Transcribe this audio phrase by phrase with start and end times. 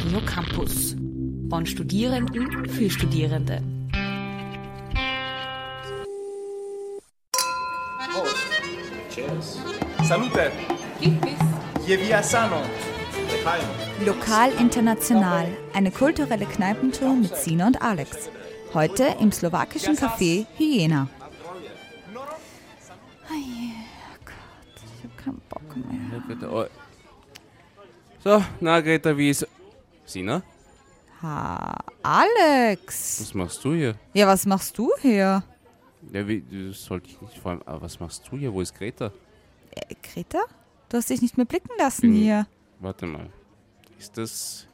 [0.00, 0.96] Radio Campus.
[1.50, 3.62] Von Studierenden für Studierende.
[9.10, 9.58] Cheers.
[10.04, 10.50] Salute.
[11.86, 12.62] Je via sano.
[14.06, 18.30] Lokal International, eine kulturelle Kneipentour mit Sina und Alex.
[18.72, 21.08] Heute im slowakischen Café Hyena.
[22.14, 23.34] Oh
[24.24, 26.50] Gott, ich hab keinen Bock mehr.
[26.50, 26.64] Oh.
[28.24, 29.46] So, na Greta, wie ist...
[30.10, 30.42] Sina,
[31.22, 33.20] Ha, Alex!
[33.20, 33.94] was machst du hier?
[34.14, 35.42] Ja, was machst du hier?
[36.12, 37.62] Ja, wie, das sollte ich nicht vor allem...
[37.66, 38.52] Aber was machst du hier?
[38.52, 39.12] Wo ist Greta?
[39.70, 40.38] Äh, Greta?
[40.88, 42.46] Du hast dich nicht mehr blicken lassen Bin- hier.
[42.80, 43.28] Warte mal.
[43.98, 44.66] Ist das...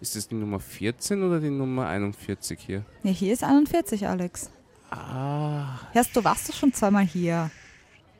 [0.00, 2.84] Ist das die Nummer 14 oder die Nummer 41 hier?
[3.02, 4.50] Ja, hier ist 41, Alex.
[4.90, 7.50] Ah, Hörst du, warst du schon zweimal hier?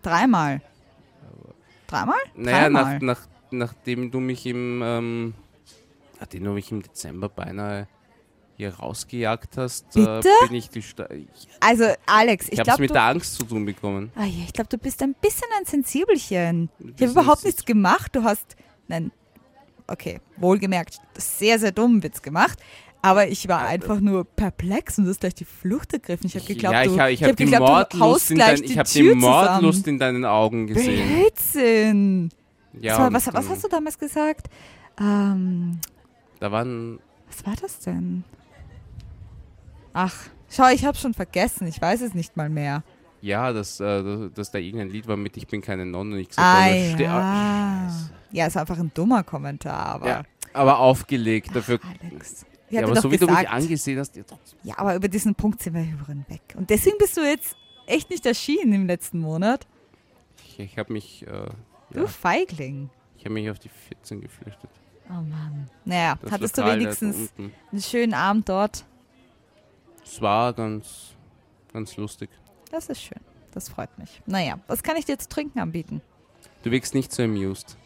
[0.03, 0.61] Dreimal.
[1.87, 2.17] Dreimal?
[2.35, 2.99] naja, Dreimal.
[2.99, 4.83] nach, nach, nachdem du mich im...
[4.85, 5.35] Ähm,
[6.21, 7.89] nachdem du mich im Dezember beinahe
[8.57, 10.29] hier rausgejagt hast, Bitte?
[10.29, 10.83] Äh, bin ich die...
[10.83, 14.11] Sta ich Also, Alex, ich ich habe es glaube, mit der Angst zu tun bekommen.
[14.15, 16.71] ah, ja, ich glaub, du bist ein bisschen ein Sensibelchen.
[16.79, 18.17] Ich habe überhaupt nichts gemacht.
[18.17, 18.57] Du hast,
[18.89, 19.13] nein,
[19.87, 22.59] okay, wohlgemerkt, sehr, sehr dumm Witz gemacht.
[23.03, 26.27] Aber ich war einfach nur perplex und du hast gleich die Flucht ergriffen.
[26.27, 28.65] Ich habe geglaubt, ja, ich du, habe ich hab hab die geglaubt, du Mordlust, dein,
[28.65, 29.95] ich hab die Mordlust zusammen.
[29.95, 31.21] in deinen Augen gesehen.
[31.21, 32.31] Blödsinn.
[32.81, 34.49] Ja, und was, was hast du damals gesagt?
[34.99, 35.79] Ähm,
[36.41, 36.99] Da waren.
[37.29, 38.25] was war das denn?
[39.93, 40.15] Ach,
[40.51, 41.67] schau, ich habe schon vergessen.
[41.67, 42.83] Ich weiß es nicht mal mehr.
[43.23, 46.29] Ja, dass, äh, dass da irgendein Lied war mit Ich bin keine Nonne und ich
[46.29, 48.11] gesagt Ah, habe, ste- ah, ja.
[48.33, 50.09] Ja, ist einfach ein dummer Kommentar, aber.
[50.09, 51.79] Ja, aber aufgelegt dafür.
[52.03, 52.45] Alex.
[52.69, 54.25] Ja, aber so wie du gesagt, mich angesehen hast, ja.
[54.65, 56.55] Ja, aber über diesen Punkt sind wir über weg.
[56.57, 59.67] Und deswegen bist du jetzt echt nicht erschienen im letzten Monat.
[60.45, 61.47] ich, ich habe mich, äh,
[61.93, 62.91] Du ja, Feigling.
[63.17, 64.71] ich habe mich auf die 14 geflüchtet.
[65.09, 65.69] Oh Mann.
[65.85, 67.53] Naja, Das hattest du Lokal da wenigstens unten.
[67.73, 68.85] einen schönen Abend dort?
[70.05, 71.15] Es war ganz,
[71.73, 72.31] ganz lustig.
[72.71, 73.21] Das ist schön.
[73.53, 74.21] Das freut mich.
[74.27, 76.03] Naja, was kann ich dir zu trinken anbieten?
[76.63, 77.77] Du wirkst nicht so amused.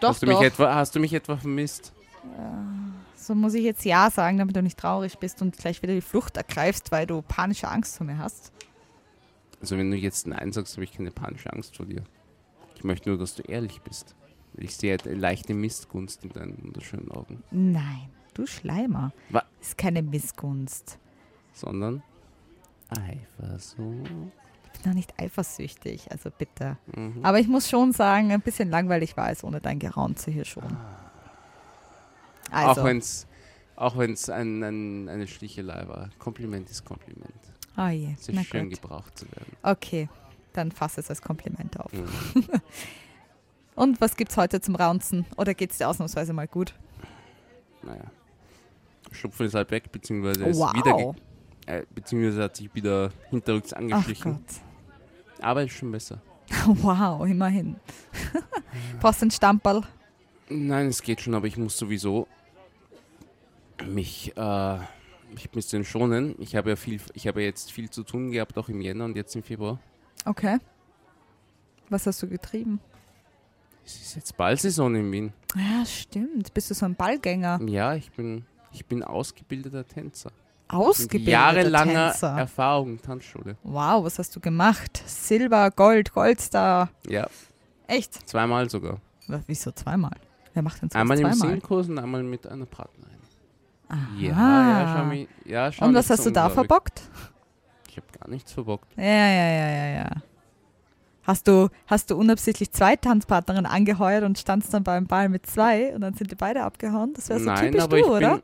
[0.00, 0.38] Doch, hast, du doch.
[0.40, 1.92] Mich etwa, hast du mich etwa vermisst?
[3.16, 6.00] So muss ich jetzt Ja sagen, damit du nicht traurig bist und gleich wieder die
[6.00, 8.52] Flucht ergreifst, weil du panische Angst vor mir hast.
[9.60, 12.02] Also wenn du jetzt Nein sagst, habe ich keine panische Angst vor dir.
[12.74, 14.16] Ich möchte nur, dass du ehrlich bist.
[14.56, 17.42] Ich sehe eine leichte Missgunst in deinen wunderschönen Augen.
[17.50, 19.12] Nein, du Schleimer.
[19.30, 20.98] Wa- Ist keine Missgunst.
[21.54, 22.02] Sondern
[22.90, 24.10] Eifersucht.
[24.74, 26.76] Ich bin doch nicht eifersüchtig, also bitte.
[26.94, 27.20] Mhm.
[27.22, 30.76] Aber ich muss schon sagen, ein bisschen langweilig war es ohne dein Geraunze hier schon.
[32.50, 33.26] Also, Auch wenn es
[33.76, 36.10] auch wenn's ein, ein, eine Stichelei war.
[36.18, 37.32] Kompliment ist Kompliment.
[37.78, 38.80] oh je, Es ist na schön gut.
[38.82, 39.56] gebraucht zu werden.
[39.62, 40.08] Okay,
[40.52, 41.90] dann fass es als Kompliment auf.
[41.92, 42.04] Mhm.
[43.74, 45.24] Und was gibt's heute zum Raunzen?
[45.36, 46.74] Oder geht's dir ausnahmsweise mal gut?
[47.82, 48.04] Naja.
[49.10, 50.74] Schnupfen ist halt weg, beziehungsweise ist wow.
[50.74, 51.14] wieder
[51.66, 54.44] äh, beziehungsweise hat sich wieder hinterrücks angeschlichen.
[55.40, 56.20] Aber ist schon besser.
[56.66, 57.76] Wow, immerhin.
[59.00, 59.82] Brauchst du einen Stamperl?
[60.48, 62.28] Nein, es geht schon, aber ich muss sowieso
[63.84, 64.78] mich äh,
[65.32, 66.34] mich ein bisschen schonen.
[66.38, 69.16] Ich habe ja viel, ich habe jetzt viel zu tun gehabt, auch im Jänner und
[69.16, 69.78] jetzt im Februar.
[70.24, 70.58] Okay.
[71.88, 72.80] Was hast du getrieben?
[73.84, 75.32] Es ist jetzt Ballsaison in Wien.
[75.56, 76.52] Ja, stimmt.
[76.54, 77.60] Bist du so ein Ballgänger?
[77.66, 80.30] Ja, ich bin, ich bin ausgebildeter Tänzer.
[80.68, 82.38] Ausgebildeter jahrelanger Tänzer.
[82.38, 83.56] Erfahrung Tanzschule.
[83.62, 85.02] Wow, was hast du gemacht?
[85.06, 86.90] Silber, Gold, Goldstar.
[87.08, 87.26] Ja,
[87.86, 88.28] Echt?
[88.28, 88.98] zweimal sogar.
[89.46, 90.12] Wieso zweimal?
[90.54, 91.32] Wer macht denn sowas Einmal im?
[91.32, 93.08] Singkurs und einmal mit einer Partnerin.
[93.88, 93.98] Aha.
[94.18, 95.28] Ja, ja, schau mich.
[95.44, 96.68] Ja, schau Und was hast du so da unglaublich.
[96.68, 97.02] verbockt?
[97.88, 98.88] Ich habe gar nichts verbockt.
[98.96, 100.10] Ja, ja, ja, ja, ja.
[101.24, 105.94] Hast du, hast du unabsichtlich zwei Tanzpartnerinnen angeheuert und standst dann beim Ball mit zwei
[105.94, 107.12] und dann sind die beide abgehauen?
[107.14, 108.30] Das wäre so Nein, typisch aber du, ich oder?
[108.34, 108.42] bin.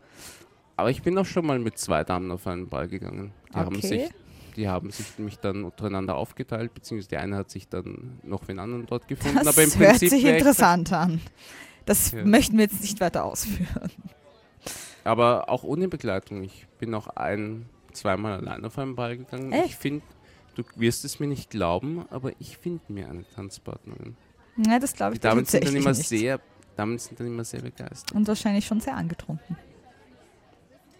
[0.77, 3.33] Aber ich bin auch schon mal mit zwei Damen auf einen Ball gegangen.
[3.53, 3.87] Die haben Okay.
[3.89, 4.11] sich,
[4.55, 8.61] die haben sich mich dann untereinander aufgeteilt, beziehungsweise die eine hat sich dann noch wen
[8.61, 9.41] anderen dort gefunden.
[9.45, 11.21] Das hört Prinzip sich ich- interessant an.
[11.85, 12.25] Das Ja.
[12.25, 13.91] möchten wir jetzt nicht weiter ausführen.
[15.05, 16.43] Aber auch ohne Begleitung.
[16.43, 19.53] Ich bin auch ein, zweimal allein auf einen Ball gegangen.
[19.53, 19.75] Ich Echt?
[19.81, 20.03] finde,
[20.59, 24.17] du wirst es mir nicht glauben, aber ich finde mir eine Tanzpartnerin.
[24.57, 26.09] Ja, das glaube ich Damen sind dann immer nicht.
[26.09, 26.41] sehr,
[26.77, 28.13] Damen sind dann immer sehr begeistert.
[28.13, 29.57] Und wahrscheinlich schon sehr angetrunken.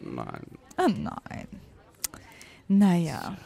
[0.01, 0.43] Nein.
[0.77, 1.49] Ah, nein.
[2.69, 3.37] Naja.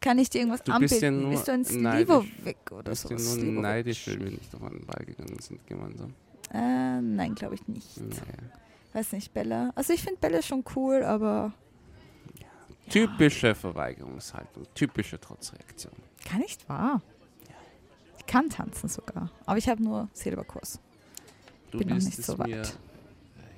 [0.00, 1.04] Kann ich dir irgendwas Du bist anbieten?
[1.04, 2.06] ja nur Bist du ein neidisch.
[2.06, 3.14] Slivovik Du oder bist so?
[3.14, 6.14] ja nur neidisch, weil wir nicht auf einen Ball gegangen sind gemeinsam.
[6.54, 8.00] Äh, nein, glaube ich nicht.
[8.00, 8.22] Naja.
[8.94, 9.72] Weiß nicht, Bella.
[9.74, 11.52] Also ich finde Bella schon cool, aber
[12.90, 15.92] Typische Verweigerungshaltung, typische Trotzreaktion.
[16.24, 17.00] kann nicht wahr.
[18.18, 19.30] Ich kann tanzen sogar.
[19.46, 20.80] Aber ich habe nur Silberkurs.
[21.70, 22.78] Du Bin noch nicht es so mir weit.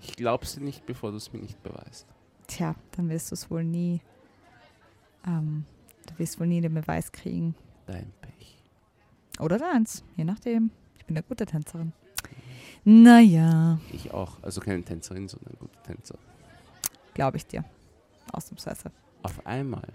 [0.03, 2.07] Ich glaube sie nicht, bevor du es mir nicht beweist.
[2.47, 4.01] Tja, dann wirst du es wohl nie.
[5.27, 5.65] Ähm,
[6.07, 7.55] du wirst wohl nie den Beweis kriegen.
[7.87, 8.59] Dein Pech.
[9.41, 10.71] Oder deins, je nachdem.
[10.99, 11.93] Ich bin eine gute Tänzerin.
[12.85, 14.43] Naja, Ich auch.
[14.43, 16.19] Also keine Tänzerin, sondern gute Tänzer.
[17.15, 17.65] glaube ich dir.
[18.33, 18.91] Ausnahmsweise.
[19.23, 19.89] Auf einmal.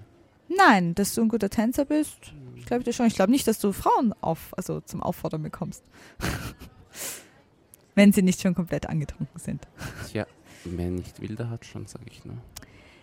[0.50, 3.07] Nein, dass du ein guter Tänzer bist, ich glaube dir schon.
[3.07, 5.83] Ich glaube nicht, dass du Frauen auf, also zum Auffordern bekommst.
[7.95, 9.68] Wenn sie nicht schon komplett angetrunken sind.
[10.09, 10.25] Tja,
[10.65, 12.38] wer nicht will, der hat schon, sage ich nur.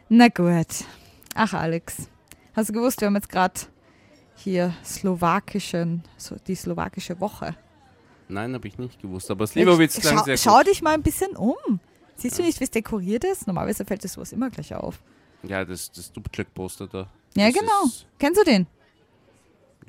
[0.09, 0.85] Na gut.
[1.35, 2.09] Ach, Alex.
[2.55, 3.61] Hast du gewusst, wir haben jetzt gerade
[4.37, 7.57] hier slowakischen, so die slowakische Woche.
[8.29, 9.31] Nein, habe ich nicht gewusst.
[9.31, 10.69] Aber Slivovitz klang schau, sehr schau gut.
[10.69, 11.81] dich mal ein bisschen um.
[12.17, 13.47] Siehst du nicht, wie es dekoriert ist?
[13.47, 15.03] Normalerweise fällt dir sowas immer gleich auf.
[15.49, 17.07] Ja, das, das Dubček-Poster da.
[17.37, 17.83] Ja, das genau.
[18.19, 18.67] Kennst du den?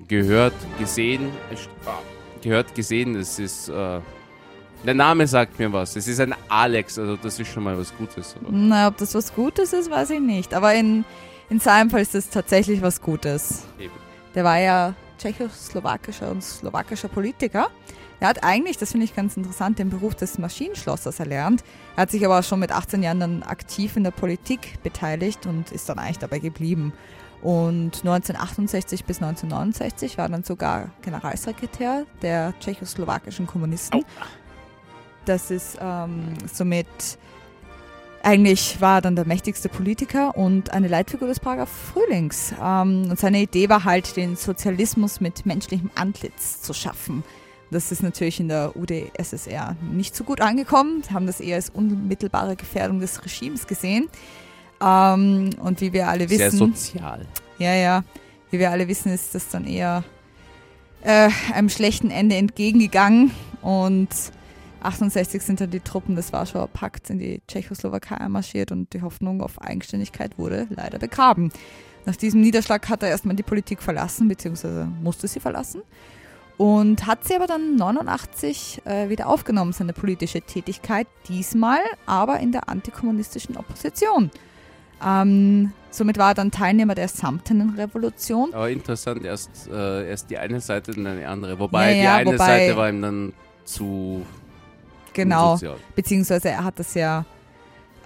[0.07, 1.31] Gehört, gesehen.
[1.51, 1.99] es- ah,
[2.41, 3.15] Gehört, gesehen.
[3.15, 3.69] Es ist.
[3.69, 3.99] Äh,
[4.85, 5.95] der Name sagt mir was.
[5.95, 8.35] Es ist ein Alex, also das ist schon mal was Gutes.
[8.39, 10.53] Aber Na, ob das was Gutes ist, weiß ich nicht.
[10.53, 11.05] Aber in,
[11.49, 13.63] in seinem Fall ist es tatsächlich was Gutes.
[13.79, 13.93] eben.
[14.35, 17.69] Der war ja tschechoslowakischer und slowakischer Politiker.
[18.19, 21.63] Er hat eigentlich, das finde ich ganz interessant, den Beruf des Maschinenschlossers erlernt.
[21.95, 25.71] Er hat sich aber schon mit 18 Jahren dann aktiv in der Politik beteiligt und
[25.71, 26.93] ist dann eigentlich dabei geblieben.
[27.41, 34.03] Und 1968 bis 1969 war er dann sogar Generalsekretär der tschechoslowakischen Kommunisten.
[35.25, 36.87] Das ist ähm, somit
[38.23, 42.55] eigentlich war er dann der mächtigste Politiker und eine Leitfigur des Prager Frühlings.
[42.59, 47.23] Ähm, und seine Idee war halt, den Sozialismus mit menschlichem Antlitz zu schaffen.
[47.71, 51.69] Das ist natürlich in der UdSSR nicht so gut angekommen, Sie haben das eher als
[51.69, 54.07] unmittelbare Gefährdung des Regimes gesehen.
[54.81, 57.25] Ähm, und wie wir alle Sehr wissen, sozial.
[57.57, 58.03] ja, ja.
[58.51, 60.03] Wie wir alle wissen, ist das dann eher
[61.01, 63.31] äh, einem schlechten Ende entgegengegangen.
[63.61, 64.09] Und
[64.81, 69.41] 68 sind dann die Truppen des Warschauer Pakts in die Tschechoslowakei einmarschiert und die Hoffnung
[69.41, 71.51] auf Eigenständigkeit wurde leider begraben.
[72.05, 75.81] Nach diesem Niederschlag hat er erstmal die Politik verlassen, beziehungsweise musste sie verlassen.
[76.57, 82.51] Und hat sie aber dann 89 äh, wieder aufgenommen, seine politische Tätigkeit, diesmal aber in
[82.53, 84.31] der antikommunistischen Opposition.
[85.05, 88.53] Ähm, somit war er dann Teilnehmer der Samtenen Revolution.
[88.53, 91.59] Aber interessant, erst, äh, erst die eine Seite, dann eine andere.
[91.59, 93.33] Wobei Ja, die eine wobei- Seite war ihm dann
[93.65, 94.25] zu
[95.13, 95.75] Genau, unsozial.
[95.95, 97.25] beziehungsweise er hat das ja,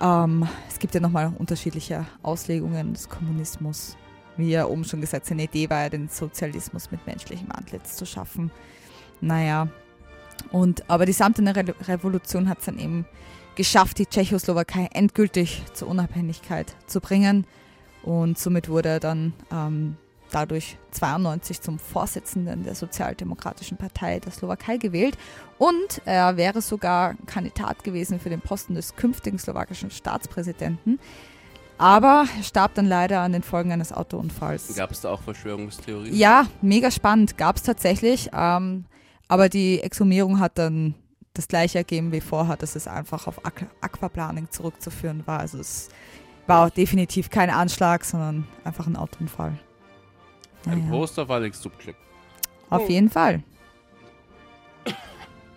[0.02, 3.95] ähm, es gibt ja nochmal unterschiedliche Auslegungen des Kommunismus.
[4.40, 8.06] Wie er oben schon gesagt, seine Idee war ja, den Sozialismus mit menschlichem Antlitz zu
[8.06, 8.52] schaffen.
[9.22, 9.68] Naja,
[10.52, 13.06] und, aber die Samtene Re Revolution hat es dann eben
[13.56, 17.46] geschafft, die Tschechoslowakei endgültig zur Unabhängigkeit zu bringen.
[18.04, 19.98] Und somit wurde er dann ähm,
[20.32, 25.18] dadurch 92 zum Vorsitzenden der Sozialdemokratischen Partei der Slowakei gewählt.
[25.58, 31.00] Und er wäre sogar Kandidat gewesen für den Posten des künftigen slowakischen Staatspräsidenten.
[31.80, 34.76] Aber er starb dann leider an den Folgen eines Autounfalls.
[34.76, 36.14] Gab es da auch Verschwörungstheorien?
[36.14, 37.38] Ja, mega spannend.
[37.38, 38.30] Gab es tatsächlich.
[38.34, 38.86] Ähm,
[39.30, 40.94] aber die Exhumierung hat dann
[41.34, 45.40] das gleiche ergeben wie vorher, dass es einfach auf Aqu Aquaplaning zurückzuführen war.
[45.40, 45.88] Also es
[46.48, 49.58] war auch definitiv kein Anschlag, sondern einfach ein Autounfall.
[50.66, 51.96] Ein Naja, Post auf Alex Dubček.
[52.70, 53.42] auf jeden Fall.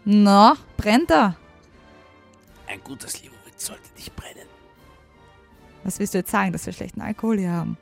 [0.04, 1.36] Na, brennt er?
[2.68, 4.46] Ein gutes Slivovitz sollte nicht brennen.
[5.84, 7.76] Was willst du jetzt sagen, dass wir schlechten Alkohol hier haben?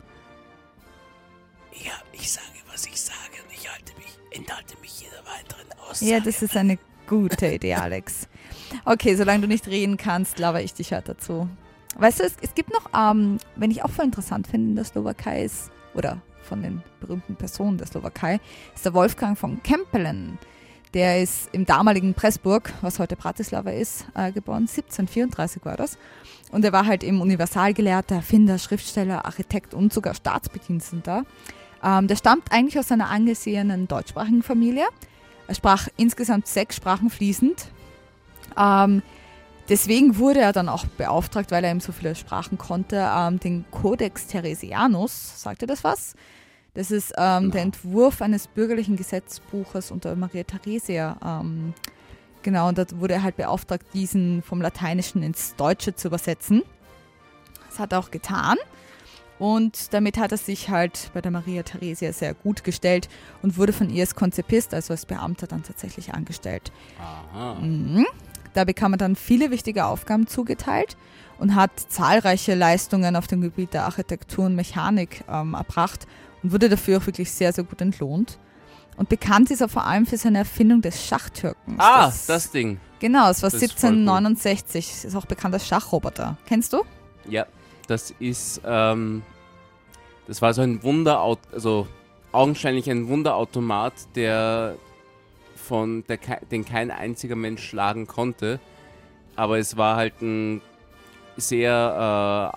[1.73, 6.11] Ja, ich sage, was ich sage und ich halte mich, enthalte mich jeder weiteren Aussage.
[6.11, 8.29] Ja, das ist eine gute Idee, Alex.
[8.85, 11.49] Okay, solange du nicht reden kannst, laber ich dich halt dazu.
[11.97, 14.85] Weißt du, es, es gibt noch, ähm, wenn ich auch voll interessant finde in der
[14.85, 18.41] Slowakei ist, oder von den berühmten Personen der Slowakei,
[18.75, 20.39] ist der Wolfgang von Kempelen.
[20.95, 24.63] Der ist im damaligen Pressburg, was heute Bratislava ist, äh, geboren.
[24.63, 25.99] 1734 war das.
[26.51, 31.25] Und er war halt eben Universalgelehrter, Erfinder, Schriftsteller, Architekt und sogar Staatsbediensteter.
[31.83, 34.87] Ähm, der stammt eigentlich aus einer angesehenen deutschsprachigen Familie.
[35.47, 37.69] Er sprach insgesamt sechs Sprachen fließend.
[38.59, 39.03] Ähm,
[39.69, 43.65] deswegen wurde er dann auch beauftragt, weil er eben so viele Sprachen konnte, ähm, den
[43.71, 46.15] Codex Theresianus, sagt ihr das was?
[46.75, 47.67] Das ist ähm, der Ja.
[47.67, 51.17] Entwurf eines bürgerlichen Gesetzbuches unter Maria Theresia.
[51.25, 51.75] Ähm,
[52.43, 56.63] genau, und da wurde er halt beauftragt, diesen vom Lateinischen ins Deutsche zu übersetzen.
[57.69, 58.57] Das hat er auch getan.
[59.39, 63.09] Und damit hat er sich halt bei der Maria Theresia sehr gut gestellt
[63.43, 66.71] und wurde von ihr als Konzipist, also als Beamter, dann tatsächlich angestellt.
[67.01, 67.55] Aha.
[67.55, 68.07] Mhm.
[68.53, 70.97] Da bekam er dann viele wichtige Aufgaben zugeteilt
[71.39, 76.07] und hat zahlreiche Leistungen auf dem Gebiet der Architektur und Mechanik ähm, erbracht
[76.43, 78.39] und wurde dafür auch wirklich sehr, sehr gut entlohnt.
[78.97, 81.77] Und bekannt ist er vor allem für seine Erfindung des Schachtürkens.
[81.79, 82.79] Ah, das, das Ding.
[82.99, 83.99] Genau, es war Das ist voll cool.
[84.01, 85.05] 1769.
[85.05, 86.37] Ist auch bekannt als Schachroboter.
[86.47, 86.83] Kennst du?
[87.27, 87.47] Ja,
[87.87, 89.23] das ist, ähm,
[90.27, 91.89] das war so ein Wunderauto, also
[92.33, 94.77] augenscheinlich ein Wunderautomat, der
[95.57, 96.19] von der,
[96.51, 98.61] den kein einziger Mensch schlagen konnte.
[99.35, 100.61] Aber es war halt ein
[101.37, 102.53] sehr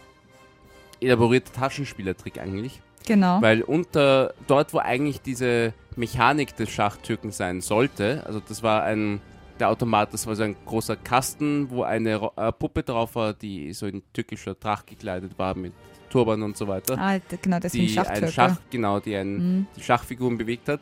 [1.01, 2.81] äh, elaborierter Taschenspielertrick eigentlich.
[3.05, 3.41] Genau.
[3.41, 9.21] Weil unter dort, wo eigentlich diese Mechanik des Schachtürken sein sollte, also das war ein,
[9.59, 13.73] der Automat, das war so ein großer Kasten, wo eine äh, Puppe drauf war, die
[13.73, 15.73] so in türkischer Tracht gekleidet war mit
[16.09, 16.97] Turban und so weiter.
[16.99, 18.31] ah, genau, deswegen die ein.
[18.31, 19.67] Schach, genau, die ein, Mhm.
[19.75, 20.79] die Schachfiguren bewegt hat.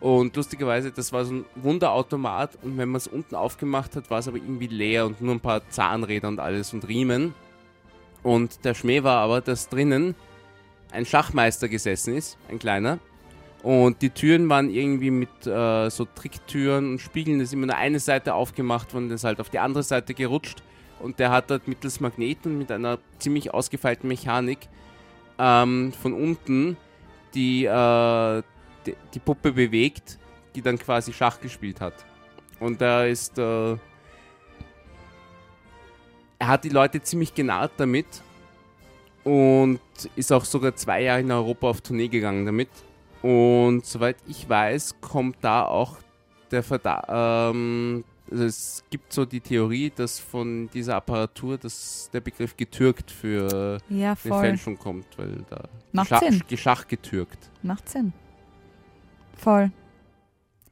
[0.00, 4.18] Und lustigerweise, das war so ein Wunderautomat und wenn man es unten aufgemacht hat, war
[4.20, 7.34] es aber irgendwie leer und nur ein paar Zahnräder und alles und Riemen.
[8.22, 10.14] Und der Schmäh war aber, dass drinnen
[10.92, 12.98] ein Schachmeister gesessen ist, ein kleiner.
[13.62, 17.76] Und die Türen waren irgendwie mit äh, so Tricktüren und Spiegeln, das ist immer nur
[17.76, 20.62] eine Seite aufgemacht worden, das ist halt auf die andere Seite gerutscht.
[20.98, 24.58] Und der hat dort mittels Magneten mit einer ziemlich ausgefeilten Mechanik
[25.38, 26.76] ähm, von unten
[27.34, 28.42] die, äh,
[28.86, 30.18] die, die Puppe bewegt,
[30.54, 31.94] die dann quasi Schach gespielt hat.
[32.58, 33.38] Und da ist.
[33.38, 33.76] Äh,
[36.40, 38.06] er hat die Leute ziemlich genarrt damit
[39.24, 39.80] und
[40.16, 42.70] ist auch sogar zwei Jahre in Europa auf Tournee gegangen damit.
[43.22, 45.96] Und soweit ich weiß, kommt da auch
[46.50, 47.04] der Verdacht.
[47.08, 53.10] Ähm, also es gibt so die Theorie, dass von dieser Apparatur dass der Begriff getürkt
[53.10, 54.40] für Ja, den.
[54.40, 56.42] Fälschung kommt, weil da Macht Schach, Sinn.
[56.48, 57.50] Geschach getürkt.
[57.62, 58.12] Macht Sinn.
[59.36, 59.70] Voll.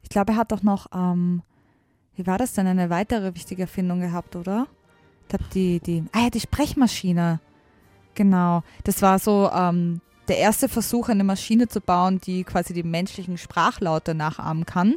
[0.01, 1.43] Ich glaube, er hat doch noch, ähm,
[2.15, 4.67] wie war das denn, eine weitere wichtige Erfindung gehabt, oder?
[5.23, 7.39] Ich glaube, die, die, ah ja, die Sprechmaschine.
[8.15, 8.63] Genau.
[8.83, 13.37] Das war so ähm, der erste Versuch, eine Maschine zu bauen, die quasi die menschlichen
[13.37, 14.95] Sprachlaute nachahmen kann.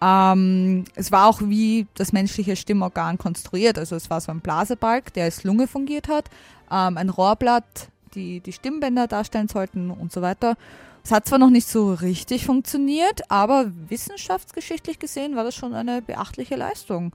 [0.00, 3.78] Ähm, es war auch wie das menschliche Stimmorgan konstruiert.
[3.78, 6.26] Also es war so ein Blasebalg, der als Lunge fungiert hat,
[6.70, 10.56] ähm, ein Rohrblatt, die die Stimmbänder darstellen sollten und so weiter.
[11.04, 16.02] Es hat zwar noch nicht so richtig funktioniert, aber wissenschaftsgeschichtlich gesehen war das schon eine
[16.02, 17.12] beachtliche Leistung.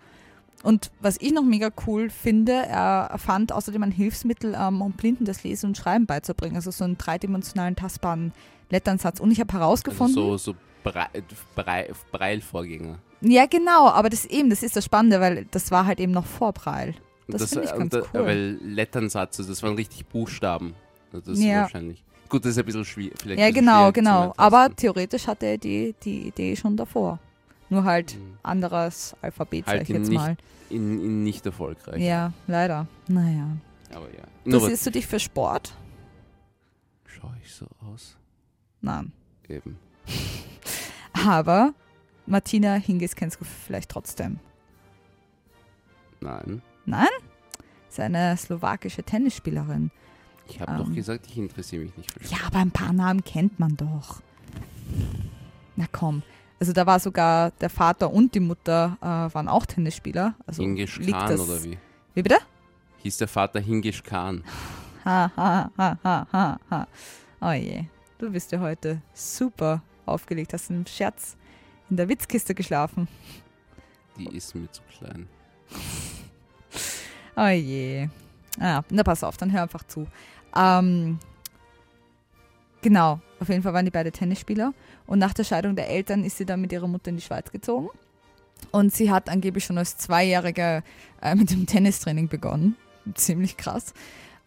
[0.63, 5.25] Und was ich noch mega cool finde, er erfand außerdem ein Hilfsmittel, ähm, um Blinden
[5.25, 6.55] das Lesen und Schreiben beizubringen.
[6.55, 8.31] Also so einen dreidimensionalen, tastbaren
[8.69, 9.19] Letternsatz.
[9.19, 10.15] Und ich habe herausgefunden.
[10.17, 11.07] Also so, so Brei,
[11.55, 12.97] Brei, Breil-Vorgänger.
[13.21, 16.25] ja, genau, aber das eben, das ist das Spannende, weil das war halt eben noch
[16.25, 16.93] vor Braille.
[17.27, 18.25] Und Das finde ich und ganz da- cool.
[18.25, 20.73] Weil Letternsatz, also das waren richtig Buchstaben.
[21.11, 21.61] Das ist Ja.
[21.61, 22.03] wahrscheinlich.
[22.27, 23.15] Gut, das ist ein bisschen schwierig.
[23.37, 24.33] Ja, genau, genau.
[24.37, 27.19] Aber theoretisch hatte er die, die Idee schon davor.
[27.73, 28.37] Nur halt Mhm.
[28.43, 30.37] anderes Alphabet, sag Halt ich jetzt nicht mal.
[30.69, 32.01] in, in nicht erfolgreich.
[32.01, 32.87] Ja, leider.
[33.07, 33.47] Naja.
[33.93, 34.23] Aber ja.
[34.45, 35.73] Interessierst du dich für Sport?
[37.05, 38.15] Schaue ich so aus?
[38.81, 39.11] Nein.
[39.49, 39.77] Eben.
[41.25, 41.73] Aber
[42.27, 44.39] Martina Hingis kennst du vielleicht trotzdem.
[46.21, 46.61] Nein.
[47.89, 49.91] Ist eine slowakische Tennisspielerin.
[50.47, 50.77] Ich habe Ähm.
[50.77, 54.21] doch gesagt, ich interessiere mich nicht für Ja, aber ein paar Namen kennt man doch.
[55.75, 56.21] Na komm.
[56.63, 60.33] Also da war sogar der Vater und die Mutter äh, waren auch Tennisspieler.
[60.47, 61.77] Also Hingisch liegt Khan das, oder wie?
[62.13, 62.37] Wie bitte?
[62.99, 64.45] Hieß der Vater Hingisch Khan.
[65.03, 66.87] Ha, ha, ha, ha, ha, ha.
[67.41, 67.83] Oh je.
[68.17, 70.53] Du bist ja heute super aufgelegt.
[70.53, 71.35] Hast einen Scherz
[71.89, 73.09] in der Witzkiste geschlafen.
[74.17, 75.27] Die ist mir zu klein.
[77.35, 78.07] Oh je.
[78.57, 80.07] Ah, na pass auf, dann hör einfach zu.
[80.55, 81.19] Ähm,
[82.81, 84.73] genau, auf jeden Fall waren die beide Tennisspieler.
[85.05, 87.51] Und nach der Scheidung der Eltern ist sie dann mit ihrer Mutter in die Schweiz
[87.51, 87.89] gezogen.
[88.71, 90.83] Und sie hat angeblich schon als Zweijähriger
[91.21, 92.75] äh, mit dem Tennistraining begonnen.
[93.13, 93.93] Ziemlich krass.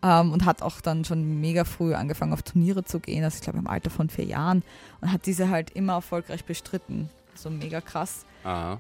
[0.02, 3.22] Ähm, und hat auch dann schon mega früh angefangen, auf Turniere zu gehen.
[3.24, 4.62] Also ich glaube im Alter von vier Jahren.
[5.00, 7.10] Und hat diese halt immer erfolgreich bestritten.
[7.34, 8.24] So mega krass.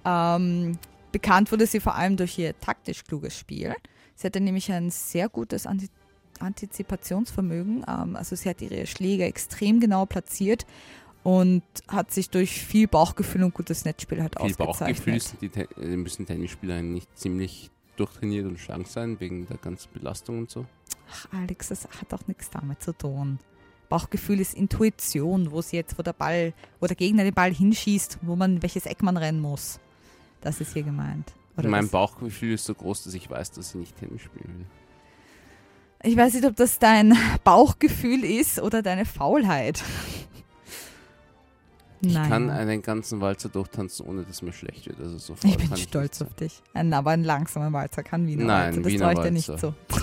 [0.04, 0.78] Ähm,
[1.12, 3.74] bekannt wurde sie vor allem durch ihr taktisch kluges Spiel.
[4.14, 5.88] Sie hatte nämlich ein sehr gutes Anti
[6.40, 7.84] Antizipationsvermögen.
[7.88, 10.66] Ähm, also sie hat ihre Schläge extrem genau platziert
[11.22, 14.78] und hat sich durch viel Bauchgefühl und gutes Netzspiel halt Viel ausgezeichnet.
[14.78, 19.56] Bauchgefühl sind die, Te- äh, müssen Tennisspieler nicht ziemlich durchtrainiert und schlank sein, wegen der
[19.56, 20.66] ganzen Belastung und so.
[21.10, 23.38] Ach, Alex, das hat auch nichts damit zu tun.
[23.88, 28.18] Bauchgefühl ist Intuition, wo sie jetzt, wo der Ball, wo der Gegner den Ball hinschießt,
[28.22, 29.78] wo man, welches Eck man rennen muss.
[30.40, 31.32] Das ist hier gemeint.
[31.56, 34.58] Oder mein das- Bauchgefühl ist so groß, dass ich weiß, dass ich nicht Tennis spielen
[34.58, 34.66] will.
[36.02, 39.82] Ich weiß nicht, ob das dein Bauchgefühl ist oder deine Faulheit.
[42.02, 42.28] Ich Naja.
[42.28, 45.00] kann einen ganzen Walzer durchtanzen, ohne dass mir schlecht wird.
[45.00, 46.62] Also so ich bin stolz nicht auf dich.
[46.74, 48.82] Ein, aber ein langsamer Walzer kann Wiener Nein, Walzer.
[48.82, 49.74] Das Wiener traue ich dir nicht Walzer.
[49.90, 49.96] so.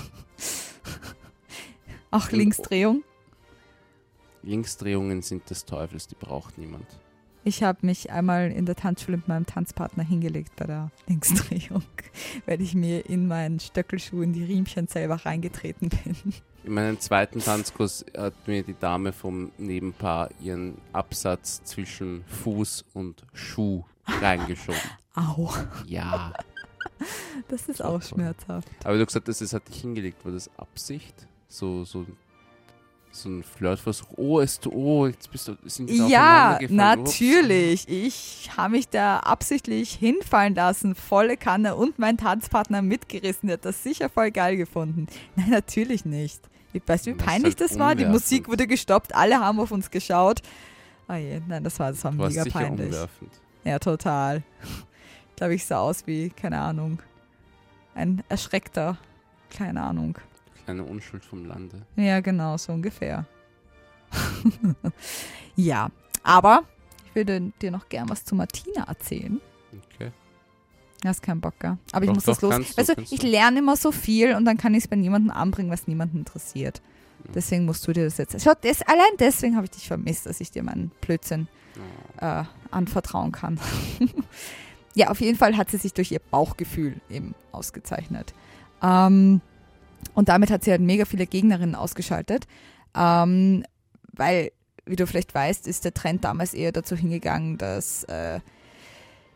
[2.11, 3.03] Auch Und- Linksdrehung.
[4.41, 6.87] Linksdrehungen sind des Teufels, die braucht niemand.
[7.45, 11.83] Ich habe mich einmal in der Tanzschule mit meinem Tanzpartner hingelegt bei der Linksdrehung,
[12.45, 16.15] weil ich mir in meinen Stöckelschuh in die Riemchen selber reingetreten bin.
[16.63, 23.23] In meinem zweiten Tanzkurs hat mir die Dame vom Nebenpaar ihren Absatz zwischen Fuß und
[23.33, 24.79] Schuh reingeschoben.
[25.15, 25.53] Au.
[25.85, 26.31] Ja.
[27.49, 28.69] Das ist auch schmerzhaft.
[28.85, 30.23] Aber du hast gesagt, das ist, hat dich hingelegt.
[30.23, 31.27] War das Absicht?
[31.49, 32.05] So, so,
[33.15, 34.07] so ein Flirtversuch.
[34.17, 37.87] Oh, es, oh, jetzt bist du, sind die Ja, natürlich.
[37.87, 43.47] Ich habe mich da absichtlich hinfallen lassen, volle Kanne und mein Tanzpartner mitgerissen.
[43.47, 45.07] Der hat das sicher voll geil gefunden.
[45.35, 46.41] Nein, natürlich nicht.
[46.73, 47.93] Ich weiß, wie Das ist peinlich halt das war.
[47.95, 48.05] Die.
[48.05, 50.41] Musik wurde gestoppt, alle haben auf uns geschaut.
[51.07, 52.87] Oh je, nein, das war, das war Du mega peinlich.
[52.87, 53.31] umwerfend.
[53.63, 54.41] Ja, total.
[55.29, 56.99] Ich glaube, ich sah aus wie, keine Ahnung,
[57.93, 58.97] ein erschreckter,
[59.55, 60.17] keine Ahnung.
[60.65, 61.81] Kleine Unschuld vom Lande.
[61.95, 63.25] Ja, genau, so ungefähr.
[65.55, 65.89] ja,
[66.23, 66.63] aber
[67.05, 69.41] ich würde dir noch gern was zu Martina erzählen.
[69.93, 70.11] Okay.
[71.01, 71.77] Du hast keinen Bock, gell?
[71.91, 72.51] Aber ich Doch, muss doch, das los.
[72.51, 75.31] kannst du, kannst ich lerne immer so viel und dann kann ich es bei niemandem
[75.31, 76.81] anbringen, was niemanden interessiert.
[77.33, 78.41] Deswegen musst du dir das jetzt.
[78.41, 81.47] Schau, das, allein deswegen habe ich dich vermisst, dass ich dir meinen Blödsinn
[82.19, 83.59] äh, anvertrauen kann.
[84.95, 88.33] ja, auf jeden Fall hat sie sich durch ihr Bauchgefühl eben ausgezeichnet.
[88.81, 89.41] Ähm,
[90.13, 92.47] und damit hat sie halt mega viele Gegnerinnen ausgeschaltet.
[92.95, 93.63] Ähm,
[94.11, 94.51] weil,
[94.85, 98.39] wie du vielleicht weißt, ist der Trend damals eher dazu hingegangen, dass äh,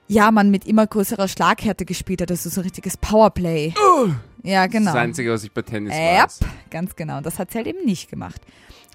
[0.07, 3.73] ja, man mit immer größerer Schlaghärte gespielt hat, also so ein richtiges Powerplay.
[4.43, 4.93] Ja, genau.
[4.93, 6.39] Das Einzige, was ich bei Tennis Yep, weiß.
[6.69, 7.17] ganz genau.
[7.17, 8.41] Und das hat sie halt eben nicht gemacht.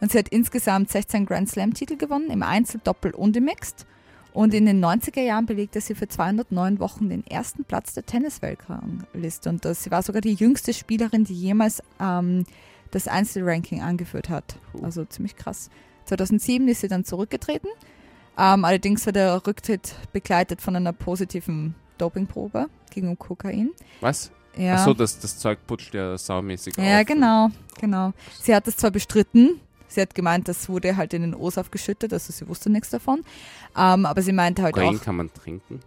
[0.01, 3.87] Und sie hat insgesamt 16 Grand Slam-Titel gewonnen, im Einzel, Doppel und im Mixed.
[4.33, 9.51] Und in den 90er Jahren belegte sie für 209 Wochen den ersten Platz der Tennisweltrangliste.
[9.51, 12.45] Und das, sie war sogar die jüngste Spielerin, die jemals ähm,
[12.91, 14.57] das Einzelranking angeführt hat.
[14.83, 15.69] Also ziemlich krass.
[16.07, 17.69] 2007 ist sie dann zurückgetreten.
[18.39, 23.71] Ähm, allerdings war der Rücktritt begleitet von einer positiven Dopingprobe gegen Kokain.
[24.01, 24.31] Was?
[24.57, 24.75] Ja.
[24.75, 26.85] Achso, das, das Zeug putscht ja saumäßig auf.
[26.85, 28.13] Ja, genau, genau.
[28.41, 29.61] Sie hat das zwar bestritten,
[29.93, 33.23] sie hat gemeint, das wurde halt in den OSAF geschüttet, also sie wusste nichts davon.
[33.77, 35.81] Ähm, aber sie meinte halt Kokain auch, kann man trinken.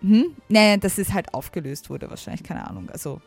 [0.00, 0.26] hm?
[0.48, 2.88] nee, dass es halt aufgelöst wurde, wahrscheinlich, keine Ahnung.
[2.90, 3.20] Also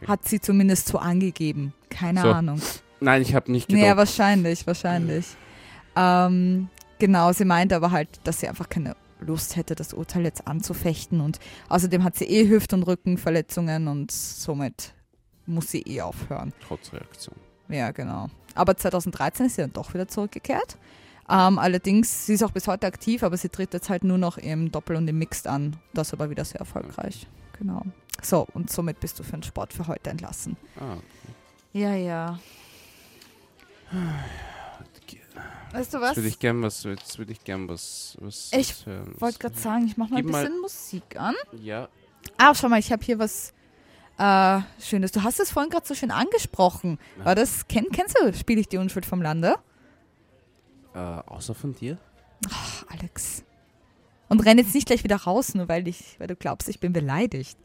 [0.00, 0.08] Okay.
[0.08, 2.60] hat sie zumindest so angegeben, keine So, Ahnung.
[3.00, 3.96] Nein, ich habe nicht Ja, gedacht.
[3.98, 5.26] wahrscheinlich, wahrscheinlich.
[5.96, 10.46] Ähm, genau, sie meinte aber halt, dass sie einfach keine Lust hätte, das Urteil jetzt
[10.48, 11.20] anzufechten.
[11.20, 14.92] Und außerdem hat sie eh Hüft- und Rückenverletzungen und somit
[15.46, 16.52] muss sie eh aufhören.
[16.66, 17.36] Trotz Reaktion.
[17.68, 18.28] Ja, genau.
[18.54, 20.76] Aber 2013 ist sie dann doch wieder zurückgekehrt.
[21.28, 24.36] Ähm, allerdings, sie ist auch bis heute aktiv, aber sie tritt jetzt halt nur noch
[24.38, 25.76] im Doppel und im Mixed an.
[25.94, 27.26] Das aber wieder sehr erfolgreich.
[27.58, 27.82] Genau.
[28.22, 30.56] So, und somit bist du für den Sport für heute entlassen.
[30.78, 30.96] Ah,
[31.72, 32.38] Ja, ja.
[35.72, 36.16] Weißt du jetzt was?
[36.16, 39.14] würde ich gern was, jetzt würde ich gern was, was, Ich was hören.
[39.18, 41.34] wollte gerade sagen, ich mache mal ein Gib mal- bisschen Musik an.
[41.60, 41.88] Ja,
[42.38, 43.52] Ah, schau mal, ich habe hier was
[44.18, 45.12] äh, Schönes.
[45.12, 46.98] Du hast es vorhin gerade so schön angesprochen.
[47.22, 49.56] War das, kenn, kennst du Spiel ich die Unschuld vom Lande?
[50.94, 51.98] äh, außer von dir?
[52.50, 53.44] Ach, Alex.
[54.28, 56.92] Und renn jetzt nicht gleich wieder raus, nur weil, ich, weil du glaubst, ich bin
[56.92, 57.58] beleidigt.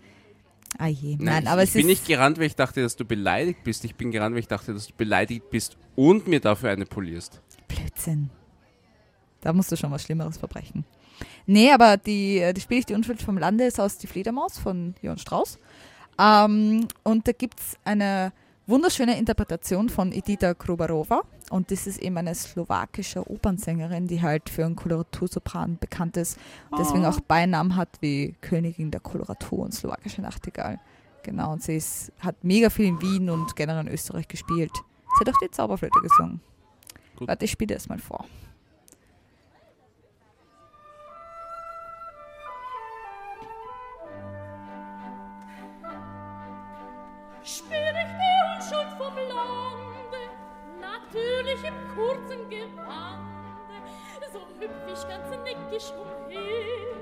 [0.77, 1.17] Ah je.
[1.19, 3.83] Nein, ich, aber ich es bin nicht gerannt, weil ich dachte, dass du beleidigt bist.
[3.85, 7.41] Ich bin gerannt, weil ich dachte, dass du beleidigt bist und mir dafür eine polierst.
[7.67, 8.29] Blödsinn.
[9.41, 10.85] Da musst du schon was Schlimmeres verbrechen.
[11.45, 14.59] Nee, aber die, äh, die Spiel ich die Unschuld vom Lande ist aus Die Fledermaus
[14.59, 15.57] von Johann Strauss.
[16.19, 18.33] Ähm, und da gibt es eine
[18.67, 21.23] wunderschöne Interpretation von Edita Krubarova.
[21.49, 26.37] Und das ist eben eine slowakische Opernsängerin, die halt für einen Koloratursopran bekannt ist.
[26.69, 30.79] Und deswegen auch Beinamen hat wie Königin der Koloratur und slowakische Nachtigall.
[31.23, 34.71] Genau, und sie ist, hat mega viel in Wien und generell in Österreich gespielt.
[35.17, 36.39] Sie hat auch die Zauberflöte gesungen.
[37.15, 37.27] Gut.
[37.27, 38.25] Warte, ich spiele das mal vor.
[47.51, 47.73] Ich die
[48.53, 50.21] Unschuld vom Lande,
[50.79, 53.75] natürlich im kurzen Gewande,
[54.31, 56.93] so hüpf ich ganz neckisch umher,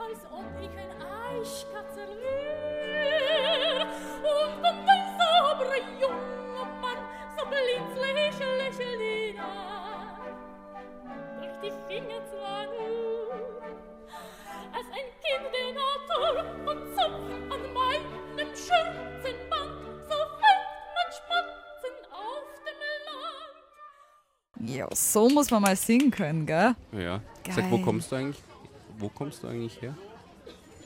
[0.00, 3.86] als ob ich ein Eichkatzel wär.
[4.18, 7.00] Und um den sauberen jungen Mann,
[7.36, 10.34] so blitzlich lächelt ihn an.
[11.40, 13.30] Durch die Finger zwar nur,
[14.72, 16.34] als ein Kind der Natur
[16.66, 19.47] und zupft an meinem Schürzenband,
[24.60, 26.74] Ja, so muss man mal singen können, gell?
[26.92, 27.20] Ja.
[27.50, 27.84] Sag, wo Geil.
[27.84, 28.42] kommst du eigentlich?
[28.98, 29.94] Wo kommst du eigentlich her?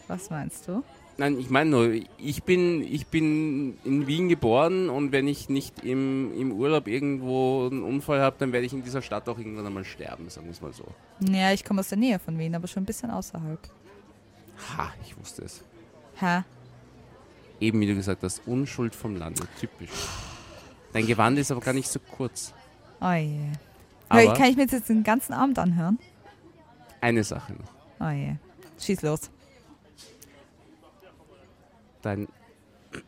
[0.08, 0.84] Was meinst du?
[1.18, 5.84] Nein, ich meine nur, ich bin, ich bin in Wien geboren und wenn ich nicht
[5.84, 9.66] im, im Urlaub irgendwo einen Unfall habe, dann werde ich in dieser Stadt auch irgendwann
[9.66, 10.84] einmal sterben, sagen wir es mal so.
[11.20, 13.60] Ja, ich komme aus der Nähe von Wien, aber schon ein bisschen außerhalb.
[14.76, 15.64] Ha, ich wusste es.
[16.16, 16.42] Hä?
[17.60, 19.90] Eben, wie du gesagt hast, Unschuld vom Lande, typisch.
[20.92, 22.52] Dein Gewand ist aber gar nicht so kurz.
[23.00, 23.38] Oh je.
[24.08, 25.98] Aber kann ich mir jetzt den ganzen Abend anhören?
[27.02, 27.68] eine Sache noch.
[28.00, 28.36] Oh je.
[28.78, 29.30] Schieß los.
[32.00, 32.28] Dein.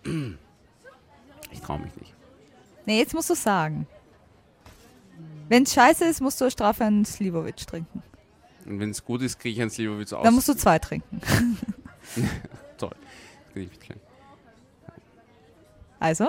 [1.51, 2.12] Ich traue mich nicht.
[2.85, 3.87] Nee, jetzt musst du sagen.
[5.49, 8.03] Wenn's scheiße ist, musst du Strafe an Slivovich trinken.
[8.66, 10.25] Und wenn es gut ist, kriege ich ein Slivovitz aus.
[10.25, 11.20] Dann musst du zwei trinken.
[12.77, 12.90] Toll.
[13.53, 14.01] Krieg ich mit klein.
[16.01, 16.29] Also?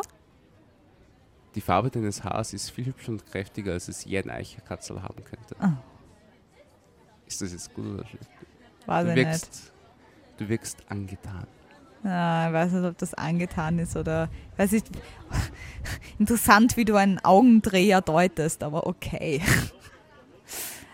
[1.55, 5.23] Die Farbe deines Haares ist viel hübscher und kräftiger, als es je ein Eicherkatzel haben
[5.23, 5.55] könnte.
[5.59, 5.77] Ah.
[7.25, 8.29] Ist das jetzt gut oder schlecht?
[8.85, 9.25] Weiß Du ich nicht.
[9.27, 9.73] wirkst,
[10.37, 11.47] du wirkst angetan.
[12.03, 14.29] Ja, ich weiß nicht, ob das angetan ist oder.
[14.57, 14.83] Weiß ich,
[16.19, 19.41] interessant, wie du einen Augendreher deutest, aber okay.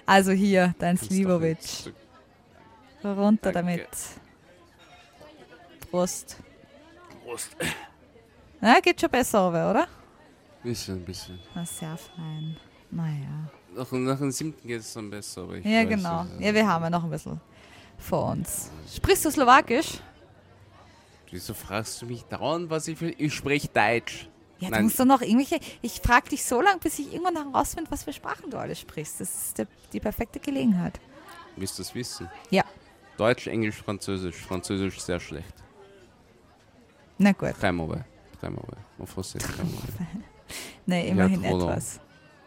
[0.05, 1.91] Also hier, dein nicht-
[3.03, 3.59] Runter Danke.
[3.77, 3.87] damit.
[5.89, 6.37] Prost.
[7.23, 7.55] Prost.
[8.59, 9.87] Na, geht schon besser, oder?
[10.63, 11.39] Bisschen, ein bisschen.
[11.55, 12.55] Na, sehr fein.
[12.91, 13.49] Naja.
[13.75, 16.25] Nach, nach dem siebten geht es dann besser, aber ich Ja, weiß, genau.
[16.39, 17.39] Ja, wir haben ja noch ein bisschen
[17.97, 18.69] vor uns.
[18.93, 19.99] Sprichst du Slowakisch?
[21.31, 23.15] Wieso fragst du mich dauernd, was ich will?
[23.17, 24.27] Ich spreche Deutsch.
[24.59, 24.83] Ja, du Nein.
[24.83, 25.59] musst doch noch irgendwelche.
[25.81, 29.21] Ich frage dich so lange, bis ich irgendwann herausfinde, was für Sprachen du alles sprichst.
[29.21, 30.99] Das ist der, die perfekte Gelegenheit.
[31.55, 32.29] Willst du das wissen?
[32.49, 32.63] Ja.
[33.17, 34.35] Deutsch, Englisch, Französisch.
[34.35, 35.53] Französisch sehr schlecht.
[37.17, 37.49] Na gut.
[37.61, 38.03] Très mauvais.
[38.99, 40.25] En français, mauvais.
[40.85, 41.61] Nee, immerhin long.
[41.61, 41.99] etwas.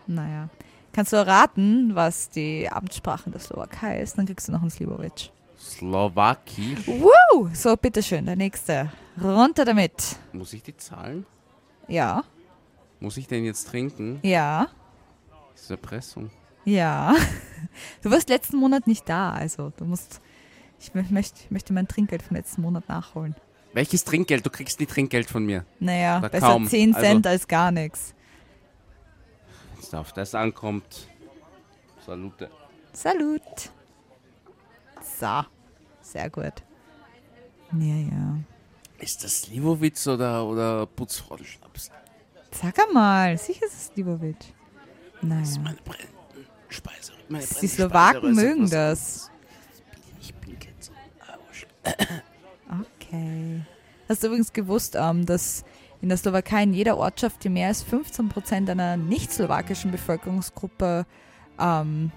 [0.06, 0.48] Naja.
[0.92, 4.16] Kannst du erraten, was die Amtssprache der Slowakei ist?
[4.18, 5.32] Dann kriegst du noch einen Slivovich.
[5.58, 6.86] Slowakisch.
[6.86, 7.48] Wow!
[7.54, 8.92] So, bitteschön, der nächste.
[9.22, 10.16] Runter damit.
[10.32, 11.26] Muss ich die zahlen?
[11.88, 12.22] Ja,
[13.00, 14.18] Muss ich den jetzt trinken?
[14.22, 14.68] ja,
[15.52, 16.30] Das ist Erpressung.
[16.64, 17.14] ja.
[18.02, 20.20] Du warst letzten Monat nicht da, also du musst.
[20.78, 23.34] Ich mö- möchte, ich möchte mein Trinkgeld vom letzten Monat nachholen.
[23.74, 24.46] Welches Trinkgeld?
[24.46, 25.64] Du kriegst nie Trinkgeld von mir.
[25.80, 26.66] Naja, Na, besser kaum.
[26.66, 28.14] 10 Also- Cent als gar nichts.
[29.74, 31.08] Wenn es auf das ankommt.
[32.06, 32.50] Salute.
[32.92, 33.42] Salut.
[35.18, 35.42] So,
[36.00, 36.62] sehr gut.
[37.78, 38.38] Ja, ja.
[38.98, 41.90] Ist das Slivovitz oder, oder Putzfrauenschnaps?
[42.52, 44.36] Sag einmal, sicher ist es Slivovich.
[45.20, 45.42] Naja.
[45.62, 47.12] Meine brennenden Speise.
[47.28, 48.32] Meine Die Slowaken Speiseröhre.
[48.32, 49.30] mögen das.
[50.20, 50.92] Ich bin jetzt.
[51.26, 51.66] Ah, wurscht.
[53.14, 53.62] Okay.
[54.08, 55.64] Hast du übrigens gewusst, ähm, dass
[56.00, 61.06] in der Slowakei in jeder Ortschaft, die mehr als 15 Prozent einer nicht-slowakischen Bevölkerungsgruppe
[61.58, 62.12] ähm,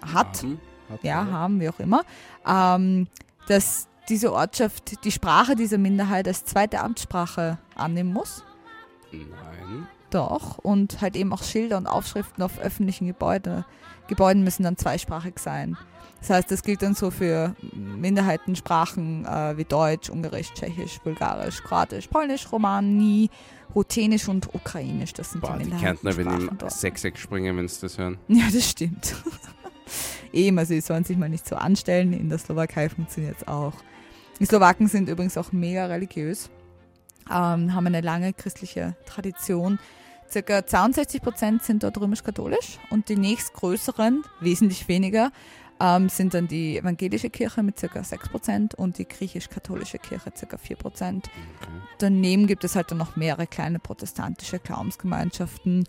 [0.00, 0.60] hat, Haben.
[0.88, 1.30] Hat ja, er.
[1.30, 2.04] haben, wie auch immer,
[2.46, 3.08] ähm,
[3.46, 8.42] dass diese Ortschaft die Sprache dieser Minderheit als zweite Amtssprache annehmen muss.
[9.12, 9.86] Nein.
[10.10, 10.58] Doch.
[10.58, 13.64] Und halt eben auch Schilder und Aufschriften auf öffentlichen Gebäude,
[14.08, 15.76] Gebäuden müssen dann zweisprachig sein.
[16.20, 22.08] Das heißt, das gilt dann so für Minderheitensprachen äh, wie Deutsch, Ungarisch, Tschechisch, Bulgarisch, Kroatisch,
[22.08, 23.30] Polnisch, Romani,
[23.74, 25.14] Ruthenisch und Ukrainisch.
[25.14, 26.80] Das sind Boah, die die Kärntner werden Minderheitensprachen im.
[26.80, 28.18] Sechseck springen, wenn sie das hören.
[28.28, 29.14] Ja, das stimmt.
[30.32, 32.12] Eben, also sie sollen sich mal nicht so anstellen.
[32.12, 33.74] In der Slowakei funktioniert es auch.
[34.38, 36.50] Die Slowaken sind übrigens auch mega religiös,
[37.30, 39.78] ähm, haben eine lange christliche Tradition.
[40.30, 45.32] Circa 62 Prozent sind dort römisch-katholisch und die nächstgrößeren, wesentlich weniger,
[45.80, 50.58] ähm, sind dann die evangelische Kirche mit circa 6 Prozent und die griechisch-katholische Kirche circa
[50.58, 51.30] 4 Prozent.
[51.60, 51.70] Okay.
[51.98, 55.84] Daneben gibt es halt dann noch mehrere kleine protestantische Glaubensgemeinschaften.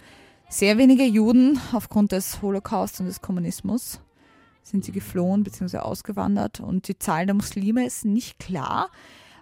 [0.50, 4.00] Sehr wenige Juden aufgrund des Holocaust und des Kommunismus
[4.64, 5.78] sind sie geflohen bzw.
[5.78, 8.90] ausgewandert und die Zahl der Muslime ist nicht klar,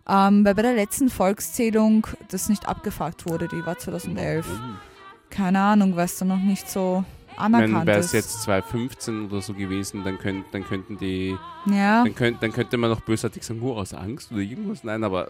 [0.08, 4.48] ähm, weil bei der letzten Volkszählung das nicht abgefragt wurde, die war 2011.
[5.30, 7.04] Keine Ahnung, weil es da noch nicht so
[7.40, 12.04] anerkannt Wenn wäre es jetzt 2015 oder so gewesen, dann, könnt, dann könnten die, ja,
[12.04, 14.84] dann, könnt, dann könnte man noch bösartig sagen, oh, aus Angst oder irgendwas.
[14.84, 15.30] Nein, aber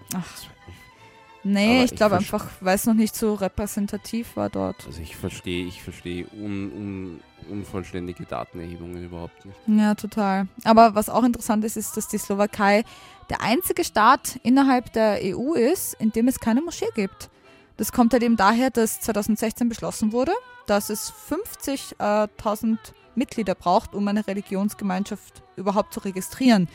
[1.43, 4.85] nee, aber ich ich glaube einfach, weil es noch nicht so repräsentativ war dort.
[4.85, 7.19] also ich verstehe, ich verstehe un, un,
[7.49, 9.57] unvollständige Datenerhebungen überhaupt nicht.
[9.67, 10.47] Ja, total.
[10.63, 12.83] Aber was auch interessant ist, ist, dass die Slowakei
[13.29, 17.29] der einzige Staat innerhalb der EU ist, in dem es keine Moschee gibt.
[17.77, 20.33] Das kommt halt eben daher, dass 2016 beschlossen wurde,
[20.69, 22.77] dass es 50.000
[23.15, 26.67] Mitglieder braucht, um eine Religionsgemeinschaft überhaupt zu registrieren.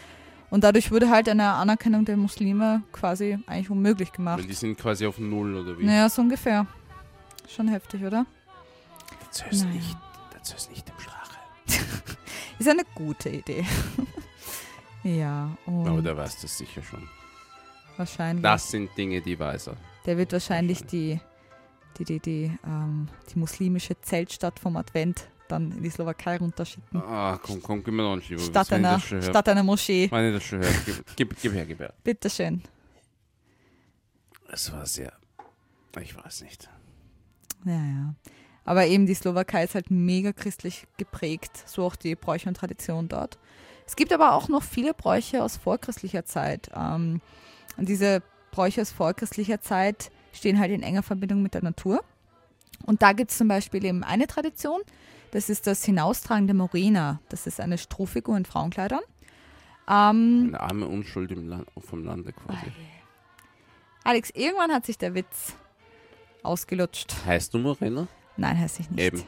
[0.51, 4.39] Und dadurch wurde halt eine Anerkennung der Muslime quasi eigentlich unmöglich gemacht.
[4.39, 5.85] Weil die sind quasi auf Null oder wie?
[5.85, 6.67] Naja, so ungefähr.
[7.49, 8.27] Schon heftig, oder?
[9.25, 9.75] Dazu ist Naja.
[9.75, 9.97] nicht,
[10.33, 11.39] dazu ist nicht im Sprache.
[12.59, 13.65] Ist eine gute Idee.
[15.03, 17.09] ja, und Aber der weiß das sicher schon.
[17.97, 18.43] Wahrscheinlich.
[18.45, 19.77] Das sind Dinge, die weiß er.
[20.07, 21.19] Der wird wahrscheinlich die,
[21.99, 27.01] die, die, die, ähm, die muslimische Zeltstadt vom Advent dann in die Slowakei runterschicken.
[27.03, 28.41] Ah, komm, komm, gib mir noch einen Schieber.
[28.43, 30.09] Statt einer, statt einer Moschee.
[30.11, 30.75] Meine das schon hört.
[30.87, 31.93] Gib, gib, gib her, gib her.
[32.05, 32.63] Bitteschön.
[34.51, 35.13] Es war sehr.
[36.01, 36.69] Ich weiß nicht.
[37.65, 38.15] Ja, ja.
[38.65, 43.09] Aber eben die Slowakei ist halt mega christlich geprägt, so auch die Bräuche und Tradition
[43.09, 43.39] dort.
[43.87, 46.71] Es gibt aber auch noch viele Bräuche aus vorchristlicher Zeit.
[46.75, 47.21] Ähm,
[47.77, 52.05] und diese Bräuche aus vorchristlicher Zeit stehen halt in enger Verbindung mit der Natur.
[52.85, 54.81] Und da gibt es zum Beispiel eben eine Tradition,
[55.35, 57.21] das ist das Hinaustragen der Morena.
[57.29, 59.01] Das ist eine Strohfigur in Frauenkleidern.
[59.89, 62.71] Ähm, eine arme Unschuld Land, vom Lande quasi.
[64.05, 65.55] Alex, irgendwann hat sich der Witz
[66.45, 67.17] ausgelutscht.
[67.27, 68.07] Heißt du Morena?
[68.37, 69.03] Nein, heißt ich nicht.
[69.03, 69.25] Eben.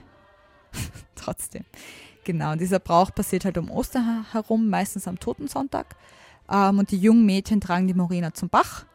[1.17, 1.65] Trotzdem.
[2.23, 5.97] Genau, dieser Brauch passiert halt um Ostern herum, meistens am Totensonntag.
[6.49, 8.87] Ähm, und die jungen Mädchen tragen die Morena zum Bach.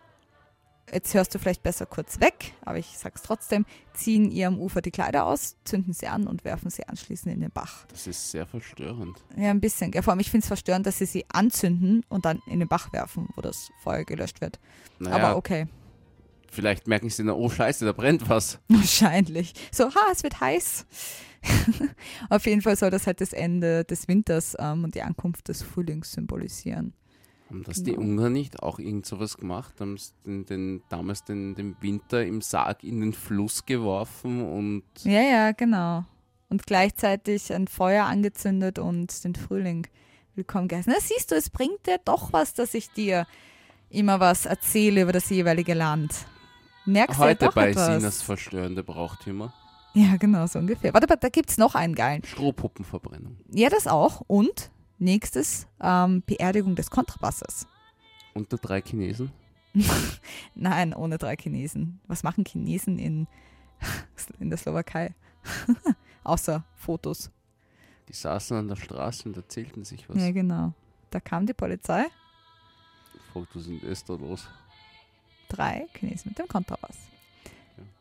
[0.92, 4.82] Jetzt hörst du vielleicht besser kurz weg, aber ich sag's trotzdem, ziehen ihr am Ufer
[4.82, 7.86] die Kleider aus, zünden sie an und werfen sie anschließend in den Bach.
[7.88, 9.24] Das ist sehr verstörend.
[9.38, 9.92] Ja, ein bisschen.
[9.94, 12.68] Ja, vor allem, ich finde es verstörend, dass sie sie anzünden und dann in den
[12.68, 14.60] Bach werfen, wo das Feuer gelöscht wird.
[15.00, 15.68] Naja, aber okay.
[16.52, 18.60] Vielleicht merken sie dann, oh Scheiße, da brennt was.
[18.68, 19.54] Wahrscheinlich.
[19.72, 20.86] So, ha, es wird heiß.
[22.30, 25.64] Auf jeden Fall soll das halt das Ende des Winters ähm, und die Ankunft des
[25.64, 26.94] Frühlings symbolisieren.
[27.52, 27.90] Haben das genau.
[27.90, 29.74] die Ungarn nicht auch irgend sowas gemacht?
[29.82, 34.84] Haben den, den, damals den, den Winter im Sarg in den Fluss geworfen und.
[35.04, 36.06] Ja, ja, genau.
[36.50, 39.88] Und gleichzeitig ein Feuer angezündet und den Frühling
[40.36, 40.92] willkommen geheißen.
[40.94, 43.28] Na, siehst du, es bringt dir doch was, dass ich dir
[43.90, 46.26] immer was erzähle über das jeweilige Land.
[46.86, 47.88] Merkst Heute du ja bei etwas.
[47.88, 49.54] Sinas verstörende Brauchtümer.
[49.94, 50.94] Ja, genau, so ungefähr.
[50.94, 52.24] Warte, da gibt es noch einen geilen.
[52.24, 53.38] Strohpuppenverbrennung.
[53.54, 54.22] Ja, das auch.
[54.28, 57.68] Und nächstes, ähm, Beerdigung des Kontrabasses.
[58.34, 59.32] Unter drei Chinesen?
[60.56, 62.00] Nein, ohne drei Chinesen.
[62.08, 63.28] Was machen Chinesen in,
[64.40, 65.14] in der Slowakei?
[66.24, 67.32] Außer Fotos.
[68.08, 70.18] Die saßen an der Straße und erzählten sich was.
[70.18, 70.74] Ja, genau.
[71.10, 72.06] Da kam die Polizei.
[73.34, 74.48] Fotos sind da los
[75.52, 76.98] drei Chinesen mit dem Kontrabass.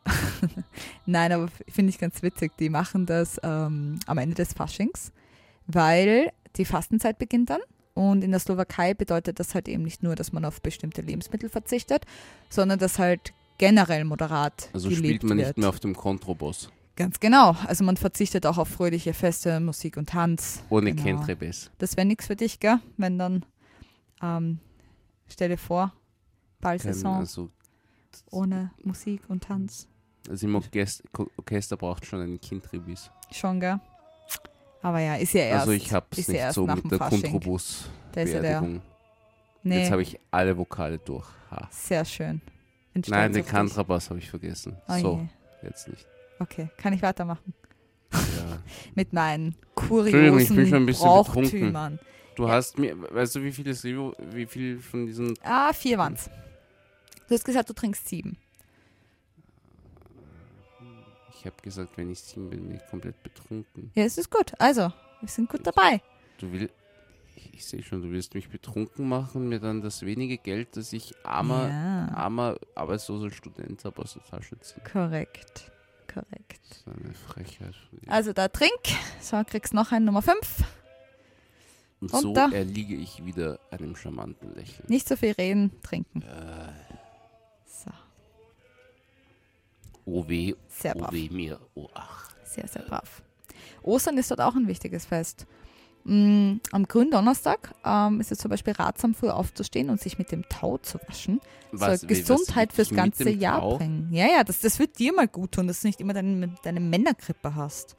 [0.07, 0.63] Ja.
[1.07, 2.57] Nein, aber finde ich ganz witzig.
[2.59, 5.13] Die machen das ähm, am Ende des Faschings,
[5.67, 7.61] weil die Fastenzeit beginnt dann.
[7.95, 11.49] Und in der Slowakei bedeutet das halt eben nicht nur, dass man auf bestimmte Lebensmittel
[11.49, 12.05] verzichtet,
[12.49, 15.49] sondern dass halt generell moderat Also spielt man wird.
[15.49, 16.71] nicht mehr auf dem Kontrabass.
[16.97, 17.57] Ganz genau.
[17.67, 20.63] Also man verzichtet auch auf fröhliche Feste, Musik und Tanz.
[20.71, 21.17] Ohne genau.
[21.19, 21.71] Kontrabass.
[21.79, 22.79] Das wäre nichts für dich, gell?
[22.97, 23.45] Wenn dann,
[24.23, 24.61] ähm,
[25.29, 25.93] stell dir vor,
[26.61, 27.51] Ballsaison also,
[28.31, 29.89] ohne Musik und Tanz.
[30.29, 31.05] Also im Orchester,
[31.37, 33.11] Orchester braucht schon einen Kindrebis.
[33.31, 33.81] Schon, gell?
[34.83, 35.61] Aber ja, ist ja erst.
[35.61, 36.99] Also ich hab's ist nicht ja so mit der.
[36.99, 38.63] Kontrabus Da ist ja der.
[39.63, 41.27] Nee, Jetzt habe ich alle Vokale durch.
[41.51, 41.69] Ha.
[41.71, 42.41] sehr schön.
[42.95, 43.45] Nein, den.
[43.47, 44.77] Kontrabass habe ich vergessen.
[44.89, 45.29] Oh so,
[45.63, 45.69] je.
[45.69, 46.07] jetzt nicht.
[46.39, 47.53] Okay, kann ich weitermachen?
[48.13, 48.19] Ja.
[48.95, 51.99] Mit meinen Entschuldigung, ich bin schon kuriosen ein bisschen Brauchtümern.
[52.35, 56.31] Du hast mir, weißt du, wie viel, das, wie viel von diesen Ah, vier waren's.
[57.29, 58.39] Du hast gesagt, du trinkst sieben.
[61.41, 63.91] Ich habe gesagt, wenn ich sieben bin, bin ich komplett betrunken.
[63.95, 64.53] Ja, es ist gut.
[64.59, 66.03] Also, wir sind gut dabei.
[66.37, 66.75] Du willst,
[67.35, 70.93] ich, ich sehe schon, du willst mich betrunken machen, mir dann das wenige Geld, das
[70.93, 74.83] ich armer, Ja, armer arbeitsloser Student habe, aus der Tasche ziehen.
[74.85, 75.71] korrekt.
[76.13, 76.61] Korrekt.
[76.69, 77.75] Das ist eine Frechheit.
[78.09, 78.71] Also, da trink.
[79.23, 80.63] So, kriegst noch einen Nummer fünf.
[82.03, 84.85] Und und so da- erliege ich wieder einem charmanten Lächeln.
[84.89, 86.21] Nicht so viel reden, trinken.
[86.23, 86.73] Äh,
[87.67, 87.91] So,
[90.11, 91.13] oh weh, sehr oh brav.
[91.13, 92.31] weh mir, oh ach.
[92.45, 93.23] Sehr, sehr brav.
[93.83, 95.47] Ostern ist dort auch ein wichtiges Fest.
[96.05, 100.49] Mm, am Gründonnerstag ähm, ist es zum Beispiel ratsam, früh aufzustehen und sich mit dem
[100.49, 101.41] Tau zu waschen.
[101.73, 103.77] Was, was Gesundheit fürs ganze Jahr Tau?
[103.79, 104.09] bringen.
[104.11, 106.81] Ja, ja, das, das wird dir mal gut tun, dass du nicht immer deine, deine
[106.81, 107.97] Männergrippe hast.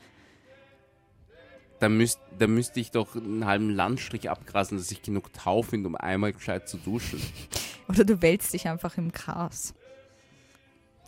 [1.79, 5.87] Da, müsst, da müsste ich doch einen halben Landstrich abgrasen, dass ich genug Tau finde,
[5.87, 7.21] um einmal gescheit zu duschen.
[7.87, 9.73] Oder du wälzt dich einfach im Gras.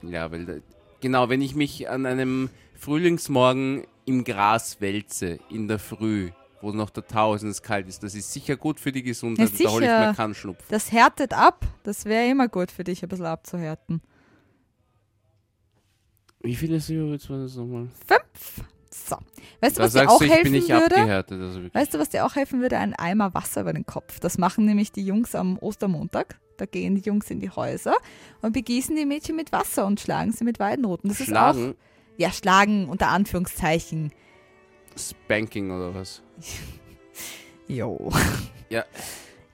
[0.01, 0.53] Ja, weil da,
[1.03, 6.89] genau, wenn ich mich an einem Frühlingsmorgen im Gras wälze, in der Früh, wo noch
[6.89, 9.51] der Tau ist und es kalt ist, das ist sicher gut für die Gesundheit.
[9.51, 10.65] Ja, und da hole ich mir keinen Schnupfen.
[10.69, 11.67] Das härtet ab.
[11.83, 14.01] Das wäre immer gut für dich, ein bisschen abzuhärten.
[16.41, 17.87] Wie viele Silberwitz war das nochmal?
[18.07, 18.67] Fünf.
[18.91, 19.17] So.
[19.61, 21.25] Weißt du, was dir auch du, ich helfen würde?
[21.29, 21.61] Also.
[21.73, 22.77] Weißt du, was dir auch helfen würde?
[22.77, 24.19] Ein Eimer Wasser über den Kopf.
[24.19, 26.39] Das machen nämlich die Jungs am Ostermontag.
[26.57, 27.95] Da gehen die Jungs in die Häuser
[28.41, 31.09] und begießen die Mädchen mit Wasser und schlagen sie mit Weidenroten.
[31.09, 31.75] Das ist Schlagen, auch.
[32.17, 34.11] Ja, schlagen unter Anführungszeichen.
[34.95, 36.21] Spanking oder was?
[37.67, 38.11] Jo.
[38.69, 38.83] Ja.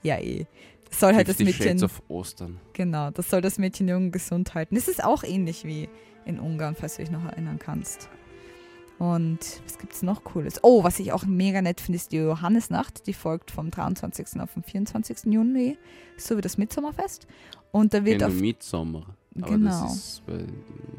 [0.02, 0.44] Ja, eh.
[0.88, 1.84] Das soll halt das Fifty Shades Mädchen.
[1.84, 2.60] of Ostern.
[2.72, 4.74] Genau, das soll das Mädchen jung gesund halten.
[4.74, 5.88] Das ist auch ähnlich wie
[6.24, 8.08] in Ungarn, falls du dich noch erinnern kannst.
[9.00, 10.60] Und was gibt es noch Cooles?
[10.62, 13.06] Oh, was ich auch mega nett finde, ist die Johannesnacht.
[13.06, 14.38] Die folgt vom 23.
[14.40, 15.32] auf den 24.
[15.32, 15.78] Juni,
[16.18, 17.26] so wie das Mitsommerfest.
[17.72, 18.34] Und da wird auf.
[18.34, 19.16] Midsommer.
[19.40, 19.70] Aber Genau.
[19.84, 20.44] das ist bei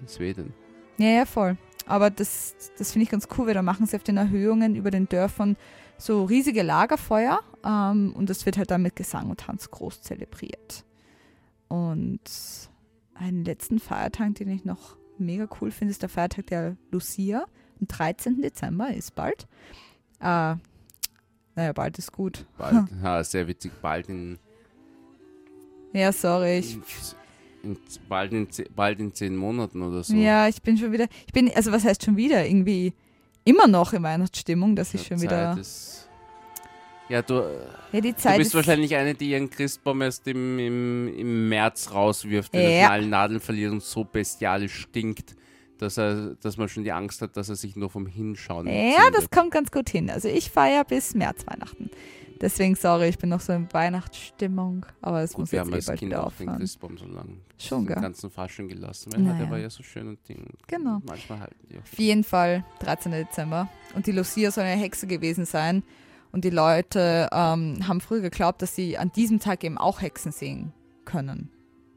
[0.07, 0.51] Schweden.
[0.97, 1.57] Ja, ja, voll.
[1.85, 4.89] Aber das, das finde ich ganz cool, weil da machen sie auf den Erhöhungen über
[4.89, 5.55] den Dörfern
[5.99, 10.85] so riesige Lagerfeuer ähm, und das wird halt dann mit Gesang und Tanz groß zelebriert.
[11.67, 12.19] Und
[13.13, 17.45] einen letzten Feiertag, den ich noch mega cool finde, ist der Feiertag der Lucia.
[17.81, 18.41] Am 13.
[18.41, 19.47] Dezember ist bald.
[20.19, 20.55] Äh,
[21.55, 22.45] naja, bald ist gut.
[22.57, 23.71] Bald, ja, sehr witzig.
[23.81, 24.37] Bald in,
[25.93, 26.59] Ja, sorry.
[26.59, 26.77] Ich,
[27.63, 30.13] in, bald, in, bald in zehn Monaten oder so.
[30.15, 31.07] Ja, ich bin schon wieder.
[31.25, 32.45] Ich bin, also was heißt schon wieder?
[32.45, 32.93] Irgendwie
[33.43, 35.57] immer noch in Weihnachtsstimmung, dass ich Ja, schon Zeit wieder.
[35.59, 36.07] Ist,
[37.09, 37.33] ja, du,
[37.91, 41.49] Ja, die du Zeit bist ist, wahrscheinlich eine, die ihren Christbaum erst im, im, im
[41.49, 42.69] März rauswirft, wenn Ja.
[42.69, 45.35] er alle Nadeln verliert und so bestialisch stinkt,
[45.81, 48.73] dass, er, dass man schon die Angst hat, dass er sich nur vom Hinschauen Ja,
[48.73, 49.15] entzündet.
[49.17, 50.09] das kommt ganz gut hin.
[50.09, 51.89] Also ich feiere bis März Weihnachten.
[52.39, 55.73] Deswegen, sorry, ich bin noch so in Weihnachtsstimmung, aber es Gut, muss wir jetzt haben
[55.73, 56.59] eh als bald Kinder wieder auch den aufhören.
[56.59, 58.01] Christbaum so lang Schon, den gell?
[58.01, 59.13] ganzen Fasching gelassen.
[59.13, 59.37] Weil Naja.
[59.39, 60.47] Der war ja so schön und Ding.
[60.67, 61.01] Genau.
[61.05, 61.81] Manchmal halten die auch.
[61.83, 63.11] Auf jeden Fall 13.
[63.11, 63.69] Dezember.
[63.95, 65.83] Und die Lucia soll eine Hexe gewesen sein.
[66.31, 70.31] Und die Leute ähm, haben früher geglaubt, dass sie an diesem Tag eben auch Hexen
[70.31, 70.71] sehen
[71.05, 71.51] können.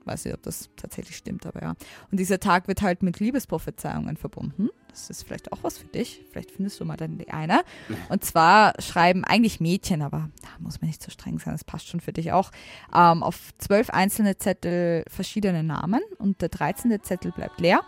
[0.04, 1.74] Weiß nicht, ob das tatsächlich stimmt, aber ja.
[2.10, 4.68] Und dieser Tag wird halt mit Liebesprophezeiungen verbunden.
[4.88, 6.22] Das ist vielleicht auch was für dich.
[6.30, 7.62] Vielleicht findest du mal dann die eine.
[8.10, 11.88] Und zwar schreiben eigentlich Mädchen, aber da muss man nicht so streng sein, das passt
[11.88, 12.50] schon für dich auch,
[12.94, 17.02] ähm, auf zwölf einzelne Zettel verschiedene Namen und der 13.
[17.02, 17.80] Zettel bleibt leer.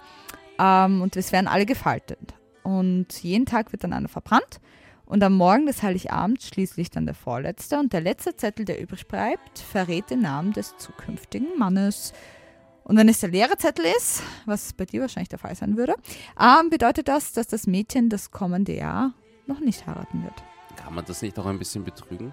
[0.59, 2.35] Ähm, und es werden alle gefaltet.
[2.63, 4.61] Und jeden Tag wird dann einer verbrannt.
[5.07, 7.79] Und am Morgen des Heiligabends schließlich dann der vorletzte.
[7.79, 12.13] Und der letzte Zettel, der übrig bleibt, verrät den Namen des zukünftigen Mannes.
[12.83, 15.95] Und wenn es der leere Zettel ist, was bei dir wahrscheinlich der Fall sein würde,
[16.41, 19.13] ähm, bedeutet das, dass das Mädchen das kommende Jahr
[19.47, 20.35] noch nicht heiraten wird.
[20.77, 22.33] Kann man das nicht auch ein bisschen betrügen?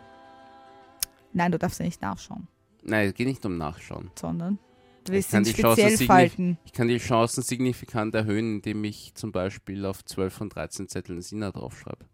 [1.32, 2.48] Nein, du darfst ja nicht nachschauen,
[2.84, 4.12] Nein, es geht nicht um Nachschauen.
[4.20, 4.60] sondern
[5.06, 6.58] du Ich willst kann ihn speziell falten.
[6.66, 11.22] Ich kann die Chancen signifikant erhöhen, indem ich zum Beispiel auf 12 von 13 Zetteln
[11.22, 12.06] Sina draufschreibe.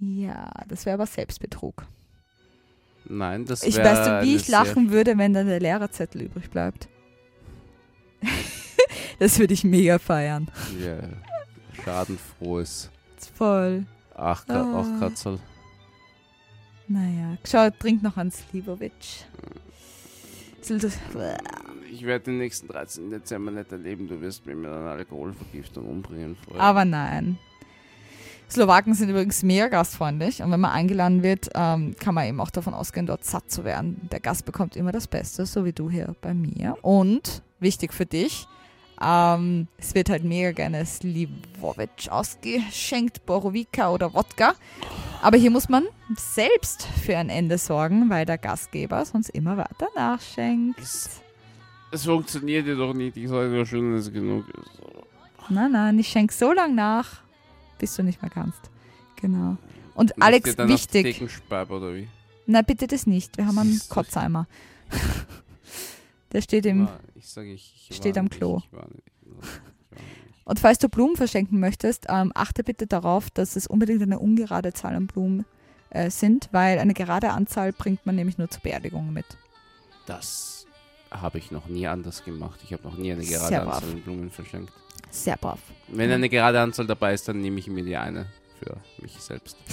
[0.00, 1.86] Ja, das wäre aber Selbstbetrug.
[3.04, 6.50] Nein, das Ich wär weiß du, wie ich lachen würde, wenn dann der Lehrerzettel übrig
[6.50, 6.88] bleibt.
[9.18, 10.48] das würde ich mega feiern.
[10.84, 10.98] Ja,
[11.84, 12.90] schadenfrohes
[13.34, 13.86] Voll.
[14.14, 15.06] Ach, grad, Ah.
[15.06, 15.38] auch so.
[16.88, 18.92] Naja, schau, trink noch einen Slivovic.
[20.60, 20.98] Soll das-
[21.90, 23.10] Ich werde den nächsten 13.
[23.10, 24.08] Dezember nicht erleben.
[24.08, 26.36] Du wirst mich mit einer Alkoholvergiftung umbringen.
[26.36, 26.60] Freund.
[26.60, 27.38] Aber nein.
[28.50, 32.50] Slowaken sind übrigens mega gastfreundlich und wenn man eingeladen wird, ähm, kann man eben auch
[32.50, 34.08] davon ausgehen, dort satt zu werden.
[34.10, 36.76] Der Gast bekommt immer das Beste, so wie du hier bei mir.
[36.80, 38.46] Und, wichtig für dich,
[39.00, 44.54] ähm, es wird halt mega gerne Slivovic ausgeschenkt, Borovica oder Wodka.
[45.22, 45.84] Aber hier muss man
[46.16, 50.80] selbst für ein Ende sorgen, weil der Gastgeber sonst immer weiter nachschenkt.
[50.80, 51.20] Es,
[51.90, 53.16] es funktioniert ja doch nicht.
[53.16, 55.50] Ich sage ja schon, dass es genug ist.
[55.50, 57.22] Nein, nein, ich schenke so lange nach,
[57.78, 58.60] bis du nicht mehr kannst.
[59.16, 59.56] Genau.
[59.94, 61.20] Und Macht Alex, dann wichtig.
[61.50, 62.08] Oder wie?
[62.46, 63.36] Na, bitte das nicht.
[63.36, 63.80] Wir haben einen.
[63.88, 64.46] Kotzheimer.
[66.32, 66.86] Der steht im.
[66.86, 68.62] War- ich sage, ich, ich steht am nicht, Klo.
[70.44, 74.72] Und falls du Blumen verschenken möchtest, ähm, achte bitte darauf, dass es unbedingt eine ungerade
[74.72, 75.44] Zahl an Blumen
[75.90, 79.26] äh, sind, weil eine gerade Anzahl bringt man nämlich nur zur Beerdigung mit.
[80.06, 80.57] Das
[81.10, 82.60] habe ich noch nie anders gemacht.
[82.64, 83.74] Ich habe noch nie eine Sehr gerade brav.
[83.76, 84.72] Anzahl an Blumen verschenkt.
[85.10, 85.60] Sehr brav.
[85.88, 88.26] Wenn eine gerade Anzahl dabei ist, dann nehme ich mir die eine
[88.58, 89.56] für mich selbst.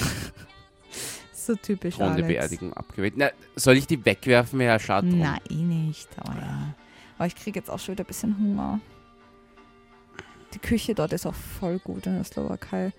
[1.46, 2.02] So typisch.
[2.02, 2.28] Alex.
[2.28, 3.14] Beerdigung abgewählt.
[3.18, 4.60] Na, soll ich die wegwerfen?
[4.62, 5.20] Ja, schade drum.
[5.20, 6.10] Nein, eh nicht.
[6.18, 6.74] Aber ja.
[7.18, 8.80] Aber ich kriege jetzt auch schon wieder ein bisschen Hunger.
[10.56, 12.94] Die Küche dort ist auch voll gut in der Slowakei.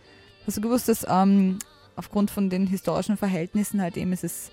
[0.47, 1.59] Hast du gewusst, dass ähm,
[1.97, 4.53] aufgrund von den historischen Verhältnissen halt eben ist es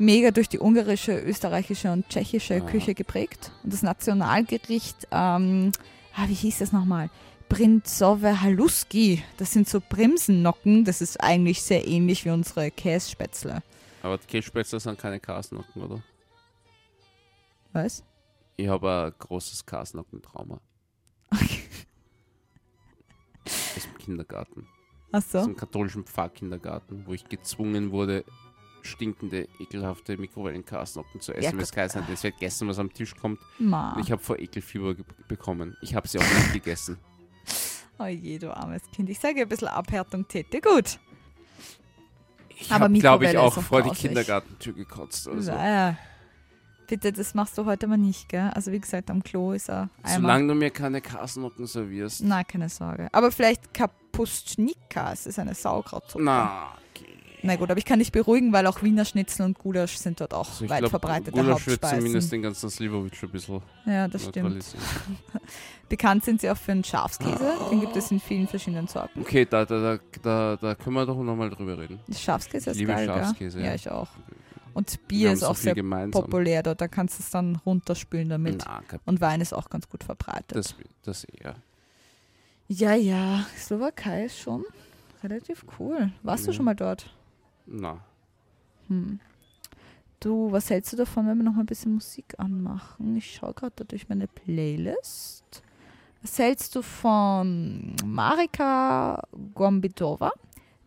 [0.00, 2.60] mega durch die ungarische, österreichische und tschechische Ah.
[2.68, 3.52] Küche geprägt.
[3.62, 5.72] Und das Nationalgericht, ähm,
[6.16, 7.10] ah, wie hieß das nochmal?
[7.48, 9.22] Brinzowe Haluski.
[9.36, 10.84] Das sind so Bremsennocken.
[10.84, 13.62] Das ist eigentlich sehr ähnlich wie unsere Kässpätzle.
[14.02, 16.02] Aber die Kässpätzle sind keine Kasnocken, oder?
[17.72, 18.02] Was?
[18.56, 20.60] Ich habe ein großes Kasnockentrauma.
[23.44, 24.66] Aus dem Kindergarten.
[25.12, 25.44] Ach Aus so.
[25.44, 28.24] dem katholischen Pfarrkindergarten, wo ich gezwungen wurde,
[28.82, 31.44] stinkende, ekelhafte Mikrowellenkasnocken zu essen.
[31.44, 33.40] Ja, weil es geheißen hat, es wird gegessen, was am Tisch kommt.
[33.58, 33.92] Ma.
[33.92, 34.94] Und ich habe vor Ekelfieber
[35.28, 35.76] bekommen.
[35.82, 36.98] Ich habe sie auch nicht gegessen.
[38.02, 39.10] Oh je, du armes Kind.
[39.10, 40.98] Ich sage, ein bisschen Abhärtung täte gut.
[42.48, 43.90] Ich habe, glaube ich, auch vor die.
[43.90, 45.28] Kindergartentür gekotzt.
[45.28, 45.52] Also.
[45.52, 45.98] Ja.
[46.86, 48.50] Bitte, das machst du heute mal nicht, gell?
[48.54, 50.20] Also wie gesagt, am Klo ist er einmal.
[50.22, 52.22] Solange du mir keine Kasnocken servierst.
[52.24, 53.08] Na, keine Sorge.
[53.12, 56.24] Aber vielleicht Kapustschnika, es ist eine Sauerkrautsuppe.
[56.24, 57.19] Na, okay.
[57.42, 60.34] Na gut, aber ich kann dich beruhigen, weil auch Wiener Schnitzel und Gulasch sind dort
[60.34, 62.30] auch Also ich weit glaub, verbreitete Gulasch wird zumindest Hauptspeisen.
[62.30, 64.64] den ganzen Slivovich ein bisschen Ja, das stimmt.
[65.88, 67.52] Bekannt sind sie auch für den Schafskäse.
[67.70, 69.20] Den gibt es in vielen verschiedenen Sorten.
[69.20, 71.98] Okay, da, da, da, da, können wir doch nochmal drüber reden.
[72.12, 73.66] Schafskäse Ich ist liebe geil, Schafskäse, ja.
[73.66, 74.08] Ja, ich auch.
[74.72, 76.22] Und Bier ist so auch sehr gemeinsam.
[76.22, 76.80] populär dort.
[76.80, 78.62] Da kannst du es dann runterspülen damit.
[78.64, 80.54] Na, Und Wein ist auch ganz gut verbreitet.
[80.56, 81.56] das, das eher.
[82.68, 83.46] ja, ja.
[83.58, 84.64] Slowakei ist schon
[85.24, 86.12] relativ cool.
[86.22, 86.56] Warst du Ja.
[86.56, 87.12] schon mal dort?
[87.70, 88.00] Na,
[88.88, 89.20] Hm.
[90.18, 93.16] Du, was hältst du davon, wenn wir noch mal ein bisschen Musik anmachen?
[93.16, 95.62] Ich schaue gerade da durch meine Playlist.
[96.20, 99.22] Was hältst du von Marika
[99.54, 100.32] Gombidova?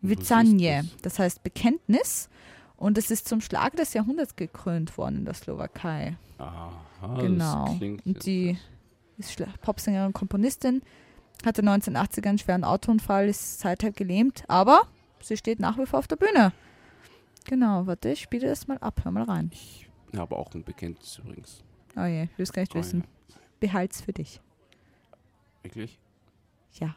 [0.02, 1.18] Vyzanie, das?
[1.18, 2.28] heißt Bekenntnis.
[2.76, 6.16] Und es ist zum Schlag des Jahrhunderts gekrönt worden in der Slowakei.
[6.38, 7.66] aha, genau.
[7.66, 8.58] das klingt Und die
[9.16, 10.82] ist Popsängerin und Komponistin,
[11.44, 14.82] hatte 1980 einen schweren Autounfall, ist seither gelähmt, aber
[15.20, 16.52] sie steht nach wie vor auf der Bühne.
[17.44, 19.50] Genau, warte, ich spiele das mal ab, hör mal rein.
[19.52, 21.62] Ich habe auch ein Bekenntnis übrigens.
[21.96, 23.04] Oh je, ich will es gar nicht Oh, wissen.
[23.28, 23.36] ja.
[23.60, 24.40] Behalt's für dich.
[25.62, 25.98] Wirklich?
[26.74, 26.96] Ja.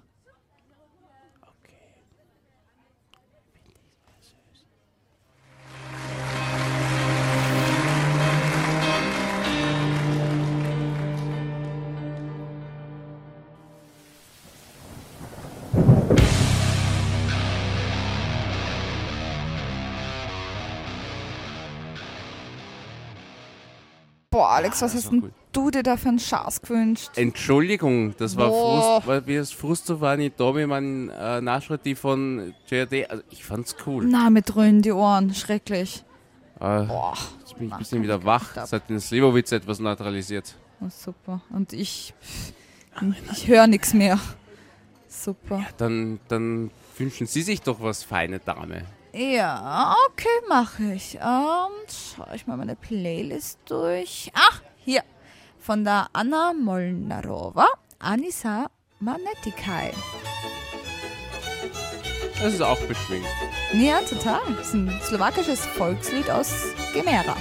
[24.57, 27.11] Alex, was hast war denn du dir da für einen Schatz gewünscht?
[27.15, 29.01] Entschuldigung, das war Boah.
[29.01, 34.03] Frust, weil wir es Frustovani Domiman äh, Nachschritt von JRD, also ich fand's cool.
[34.05, 36.03] Na, mit dröhnen die Ohren, schrecklich.
[36.59, 40.55] Äh, Boah, jetzt bin ich ein bisschen wieder wach, seit den Slivovitz etwas neutralisiert.
[40.81, 41.41] oh, super.
[41.51, 42.15] Und ich,
[43.31, 44.19] ich höre nichts mehr.
[45.07, 45.67] Super.
[45.77, 48.85] Dann, dann wünschen Sie sich doch was, feine Dame.
[49.17, 51.15] Ja, okay, mache ich.
[51.15, 54.31] Und schaue ich mal meine Playlist durch.
[54.35, 55.01] Ach, hier.
[55.57, 57.65] Von der Anna Molnarova,
[57.97, 59.91] Anisa Manetikai.
[62.39, 63.25] Das ist auch beschwingt.
[63.73, 64.41] Ja, total.
[64.55, 66.53] Das ist ein slowakisches Volkslied aus
[66.93, 67.35] Gemera.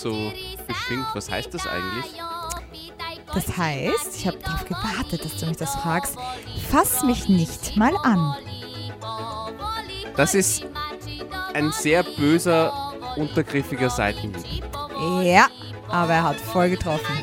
[0.00, 0.32] So
[0.66, 1.06] beschwingt.
[1.14, 2.20] Was heißt das eigentlich?
[3.34, 6.16] Das heißt, ich habe darauf gewartet, dass du mich das fragst.
[6.70, 8.36] Fass mich nicht mal an.
[10.16, 10.64] Das ist
[11.52, 14.64] ein sehr böser, untergriffiger Seitenhieb.
[15.22, 15.48] Ja,
[15.88, 17.22] aber er hat voll getroffen.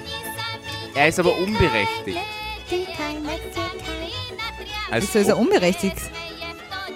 [0.93, 2.19] Er ist aber unberechtigt.
[4.91, 5.97] Als Wieso ist er unberechtigt?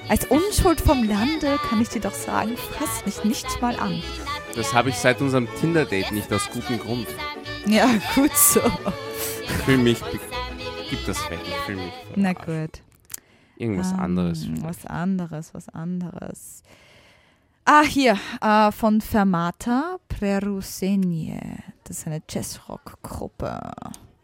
[0.09, 4.03] Als Unschuld vom Lande kann ich dir doch sagen, fass mich nicht mal an.
[4.57, 7.07] Das habe ich seit unserem Tinder-Date nicht aus gutem Grund.
[7.67, 8.61] Ja, gut so.
[9.43, 9.99] Ich fühle mich.
[10.89, 11.93] Gib das weg, ich fühle mich.
[12.15, 12.81] Na gut.
[13.57, 14.47] Irgendwas Ähm, anderes.
[14.61, 16.63] Was anderes, was anderes.
[17.65, 21.39] Ah, hier, äh, von Fermata Prerusenie.
[21.83, 23.59] Das ist eine Jazzrock-Gruppe.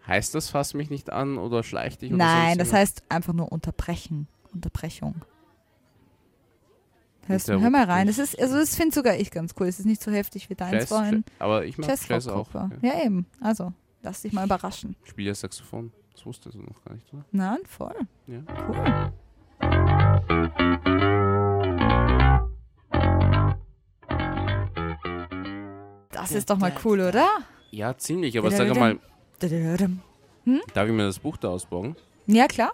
[0.07, 3.51] Heißt das fass mich nicht an oder schleich dich oder Nein, das heißt einfach nur
[3.51, 4.27] unterbrechen.
[4.53, 5.15] Unterbrechung.
[7.27, 8.07] Hörst hör mal rein.
[8.07, 9.67] Das ist, also das finde sogar ich ganz cool.
[9.67, 11.23] Es ist nicht so heftig wie deins Jazz, vorhin.
[11.25, 12.09] Jazz, aber ich mag Jazz auch.
[12.09, 12.69] Jazzrock-Gruppe.
[12.81, 12.93] Ja.
[12.93, 13.05] Ja.
[13.05, 13.25] eben.
[13.39, 13.71] Also,
[14.01, 14.95] lass dich mal überraschen.
[15.03, 15.91] Ich spiele ja Saxophon.
[16.13, 17.25] Das wusstest du noch gar nicht, oder?
[17.31, 17.95] Nein, voll.
[18.27, 18.39] Ja.
[18.67, 19.11] Cool.
[26.11, 27.27] Das ist doch mal cool, oder?
[27.71, 28.37] Ja, ziemlich.
[28.37, 28.99] Aber sag mal,
[29.39, 30.01] Dadadadam.
[30.73, 31.95] darf ich mir das Buch da ausbauen?
[32.27, 32.71] Ja, klar.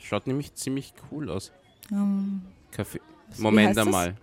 [0.00, 1.52] Schaut nämlich ziemlich cool aus.
[1.92, 3.00] Ähm, Kaffee.
[3.38, 4.16] Moment einmal.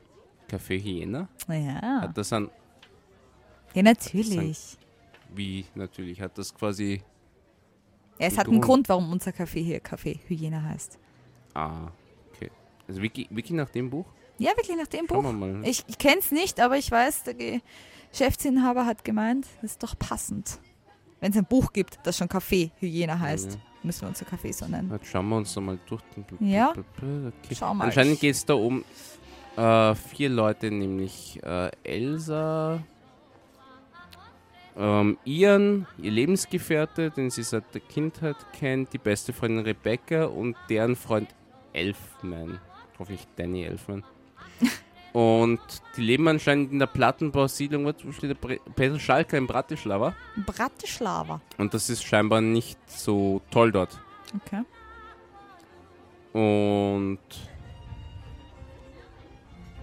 [0.48, 1.28] Kaffee Hyena?
[1.48, 2.02] ja.
[2.02, 2.50] Hat das an.
[3.74, 4.78] ja, natürlich.
[5.34, 6.20] Wie natürlich?
[6.22, 7.02] Hat das quasi.
[8.20, 8.90] Ja, es hat einen Grund.
[8.90, 11.00] Warum unser Café hier Café Hyäne heißt.
[11.54, 11.88] Ah,
[12.34, 12.52] okay.
[12.88, 14.06] Also Wiki, Wiki nach dem Buch?
[14.38, 15.32] Ja, wirklich nach dem Schauen Buch.
[15.32, 15.62] mal.
[15.66, 17.62] Ich, ich kenne es nicht, aber ich weiß, der
[18.12, 20.60] Geschäftsinhaber hat gemeint, das ist doch passend.
[21.20, 23.60] Wenn es ein Buch gibt, das schon Café Hyäne heißt, Ja.
[23.84, 24.90] Müssen wir unser Café so nennen.
[24.92, 26.02] Jetzt schauen wir uns da mal durch.
[26.40, 26.72] Ja.
[26.72, 27.56] Okay.
[27.58, 27.86] Schau mal.
[27.86, 28.84] Anscheinend geht es da um
[29.58, 32.82] äh, vier Leute, nämlich äh, Elsa,
[34.78, 40.56] ähm, Ian, ihr Lebensgefährte, den sie seit der Kindheit kennt, die beste Freundin Rebecca und
[40.70, 41.30] deren Freund
[41.74, 42.60] Elfman.
[42.98, 44.04] Hoffentlich Danny Elfman.
[45.14, 45.60] Und
[45.98, 50.16] die leben anscheinend in der Plattenbausiedlung, wo steht der Peter Schalker in Bratislava.
[50.46, 51.42] Bratislava.
[51.58, 54.00] Und das ist scheinbar nicht so toll dort.
[54.46, 54.64] Okay.
[56.34, 57.20] Und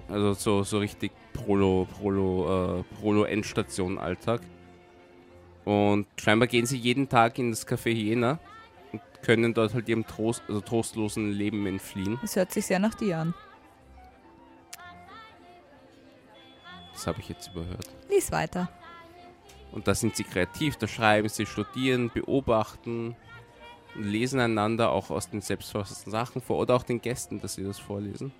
[0.08, 4.40] also so, so richtig Prolo, Prolo, äh, Prolo Endstation Alltag.
[5.66, 8.38] Und scheinbar gehen sie jeden Tag in das Café Jena
[8.90, 12.18] und können dort halt ihrem Trost, also trostlosen Leben entfliehen.
[12.22, 13.34] Das hört sich sehr nach dir an.
[16.98, 17.88] Das habe ich jetzt überhört.
[18.10, 18.68] Lies weiter.
[19.70, 23.14] Und da sind sie kreativ, da schreiben sie, studieren, beobachten
[23.94, 27.62] und lesen einander auch aus den selbstverfassten Sachen vor oder auch den Gästen, dass sie
[27.62, 28.32] das vorlesen.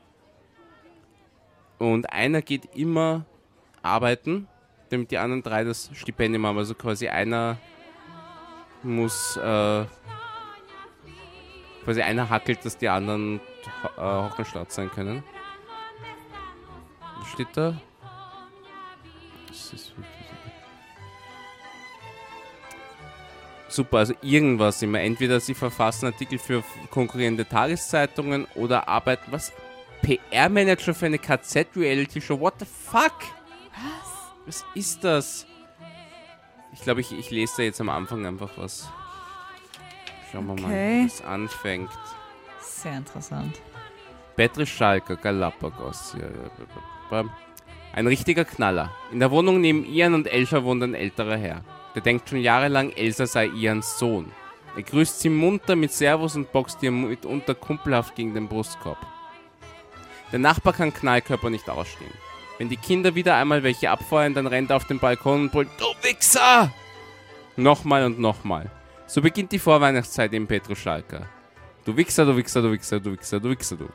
[1.79, 3.27] Und einer geht immer
[3.81, 4.49] arbeiten,
[4.89, 6.59] damit die anderen drei das Stipendium haben.
[6.59, 7.59] Also quasi einer
[8.83, 9.85] muss, äh,
[11.85, 13.39] quasi einer hackelt, dass die anderen
[13.97, 15.23] äh, Hockenstadt sein können.
[17.21, 17.81] Was steht da?
[19.71, 19.93] Das ist
[23.69, 25.01] super, also irgendwas immer.
[25.01, 29.53] Entweder sie verfassen Artikel für konkurrierende Tageszeitungen oder arbeiten, was?
[30.03, 32.39] PR-Manager für eine KZ-Reality-Show.
[32.41, 33.15] What the fuck?
[33.73, 34.13] Was?
[34.47, 35.47] Was ist das?
[36.73, 38.89] Ich glaube, ich, ich lese da jetzt am Anfang einfach was.
[40.31, 40.63] Schauen wir Okay.
[40.63, 41.91] mal, wie es anfängt.
[42.61, 43.61] Sehr interessant.
[44.37, 46.15] Petri Schalker, Galapagos.
[46.15, 46.29] Ja, ja,
[47.11, 47.25] ja, ja.
[47.99, 48.93] Ein richtiger Knaller.
[49.11, 51.65] In der Wohnung neben Ian und Elsa wohnt ein älterer Herr.
[51.97, 54.31] Der denkt schon jahrelang, Elsa sei Ians Sohn.
[54.77, 59.05] Er grüßt sie munter mit Servus und boxt ihr mitunter kumpelhaft gegen den Brustkorb.
[60.31, 62.13] Der Nachbar kann Knallkörper nicht ausstehen.
[62.59, 65.69] Wenn die Kinder wieder einmal welche abfeuern, dann rennt er auf den Balkon und brüllt,
[65.77, 66.73] du Wichser!
[67.57, 68.71] Nochmal und nochmal.
[69.09, 71.27] So beginnt die Vorweihnachtszeit im Petruschalka.
[71.85, 73.89] Du Wichser, du Wichser, du Wichser, du Wichser, du Wichser, du.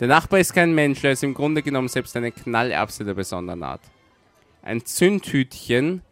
[0.00, 3.64] Der Nachbar ist kein Mensch, er ist im Grunde genommen selbst eine Knallerbse der besonderen
[3.64, 3.80] Art.
[4.62, 6.02] Ein Zündhütchen,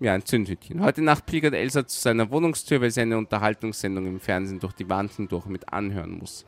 [0.00, 0.82] ja, ein Zündhütchen.
[0.82, 4.88] Heute Nacht pilgert Elsa zu seiner Wohnungstür, weil sie eine Unterhaltungssendung im Fernsehen durch die
[4.88, 6.46] Wand hindurch mit anhören muss.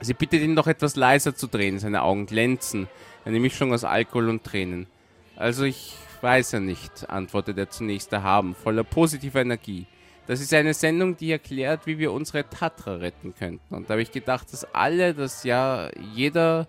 [0.00, 2.88] Sie bittet ihn doch etwas leiser zu drehen, seine Augen glänzen,
[3.24, 4.86] eine Mischung aus Alkohol und Tränen.
[5.34, 9.86] Also ich weiß ja nicht, antwortet er zunächst erhaben, voller positiver Energie.
[10.30, 13.74] Das ist eine Sendung, die erklärt, wie wir unsere Tatra retten könnten.
[13.74, 16.68] Und da habe ich gedacht, dass alle, dass ja jeder,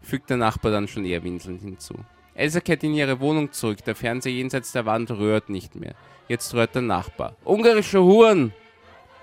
[0.00, 1.94] fügt der Nachbar dann schon eher winselnd hinzu.
[2.34, 5.96] Elsa kehrt in ihre Wohnung zurück, der Fernseher jenseits der Wand rührt nicht mehr.
[6.28, 7.34] Jetzt rührt der Nachbar.
[7.44, 8.54] Ungarische Huren!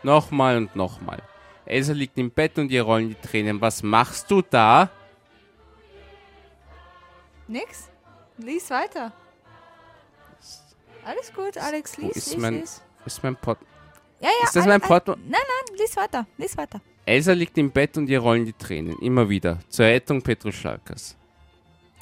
[0.03, 1.21] Nochmal und nochmal.
[1.63, 3.61] Elsa liegt im Bett und ihr rollen die Tränen.
[3.61, 4.89] Was machst du da?
[7.47, 7.87] Nix?
[8.37, 9.13] Lies weiter.
[11.05, 12.81] Alles gut, Alex, Wo lies, ist lies, mein, lies.
[13.05, 13.59] Ist mein Port...
[14.19, 14.45] Ja, ja.
[14.45, 15.15] Ist das mein Porto...
[15.15, 16.81] Nein, nein, lies weiter, lies weiter.
[17.05, 18.97] Elsa liegt im Bett und ihr rollen die Tränen.
[18.99, 19.59] Immer wieder.
[19.67, 21.17] Zur Rettung Petruschalkas.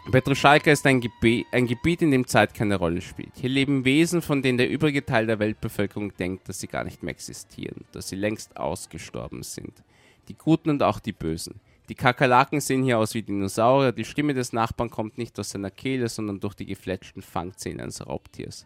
[0.09, 3.31] Petruschalka ist ein, Gebe ein Gebiet, in dem Zeit keine Rolle spielt.
[3.35, 7.03] Hier leben Wesen, von denen der übrige Teil der Weltbevölkerung denkt, dass sie gar nicht
[7.03, 9.83] mehr existieren, dass sie längst ausgestorben sind.
[10.27, 11.59] Die Guten und auch die Bösen.
[11.89, 15.71] Die Kakerlaken sehen hier aus wie Dinosaurier, die Stimme des Nachbarn kommt nicht aus seiner
[15.71, 18.65] Kehle, sondern durch die gefletschten Fangzähne eines Raubtiers.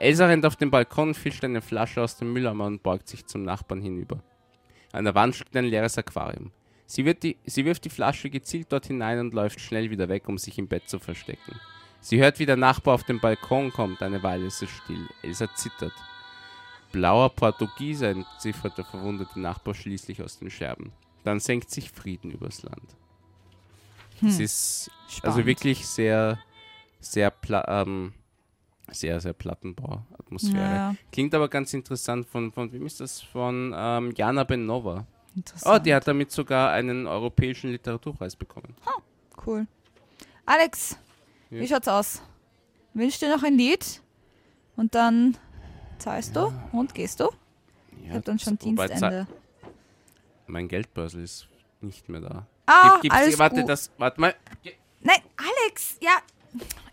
[0.00, 3.42] Elsa rennt auf den Balkon, fischt eine Flasche aus dem Mülleimer und beugt sich zum
[3.42, 4.22] Nachbarn hinüber.
[4.92, 6.52] An der Wand steht ein leeres Aquarium.
[6.86, 10.38] Sie, die, sie wirft die Flasche gezielt dort hinein und läuft schnell wieder weg, um
[10.38, 11.60] sich im Bett zu verstecken.
[12.00, 14.02] Sie hört, wie der Nachbar auf den Balkon kommt.
[14.02, 15.06] Eine Weile ist es still.
[15.22, 15.92] Elsa zittert.
[16.92, 20.92] Blauer Portugieser, entziffert der verwundete Nachbar schließlich aus den Scherben.
[21.24, 22.96] Dann senkt sich Frieden übers Land.
[24.22, 25.46] Es ist also Spannend.
[25.46, 26.38] wirklich sehr,
[27.00, 28.14] sehr, pla ähm,
[28.92, 30.74] sehr, sehr Plattenbau-Atmosphäre.
[30.74, 32.26] Ja, Klingt aber ganz interessant.
[32.26, 33.20] Von, von wem ist das?
[33.20, 35.06] Von ähm, Jana Benova.
[35.64, 38.74] Oh, die hat damit sogar einen europäischen Literaturpreis bekommen.
[39.46, 39.66] Cool.
[40.44, 40.96] Alex,
[41.50, 41.60] Ja.
[41.60, 42.22] wie schaut's aus?
[42.94, 44.02] Wünsch dir noch ein Lied
[44.76, 45.36] und dann
[45.98, 47.28] zahlst du und gehst du?
[48.02, 49.26] Ich hab dann schon Dienstende.
[50.46, 51.46] Mein Geldbörsel ist
[51.80, 52.46] nicht mehr da.
[52.66, 53.68] Ah, Gib- gib's- alles warte, gut.
[53.68, 54.34] das, warte mal.
[55.02, 56.10] Nein, Alex, ja.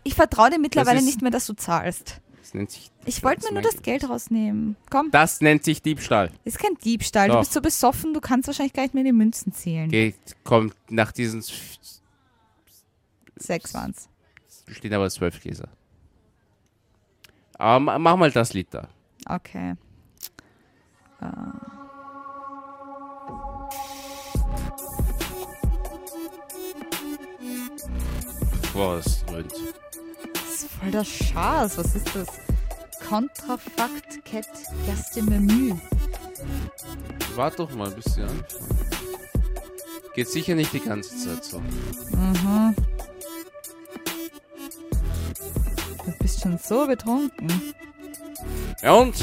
[0.04, 2.20] Ich vertraue dir mittlerweile ist- nicht mehr, dass du zahlst.
[2.40, 2.90] Das nennt sich.
[3.04, 4.76] Ich wollte mir nur das Geld rausnehmen.
[4.90, 6.30] Komm, Das nennt sich Diebstahl.
[6.44, 7.28] ist kein Diebstahl.
[7.28, 7.40] Du Doch.
[7.40, 9.90] bist so besoffen, du kannst wahrscheinlich gar nicht mehr die Münzen zählen.
[9.90, 11.44] Geht, kommt nach diesen.
[13.36, 14.08] Sechs waren's.
[14.66, 15.68] Stehen aber zwölf Gläser.
[17.54, 18.88] Aber ma- mach mal das Lied da.
[19.28, 19.74] Okay.
[21.20, 21.87] Boah,
[28.78, 29.52] das dröhnt.
[30.32, 31.78] Das ist voll der Schaß.
[31.78, 32.28] Was ist das?
[33.08, 34.48] Kontrafakt Cat
[34.86, 35.74] Gaste Menü.
[37.34, 38.44] Warte doch mal, bis sie anfangen.
[40.14, 41.60] Geht sicher nicht die ganze Zeit so.
[41.60, 42.74] Mhm.
[46.04, 47.74] Du bist schon so betrunken.
[48.82, 49.14] Ja und?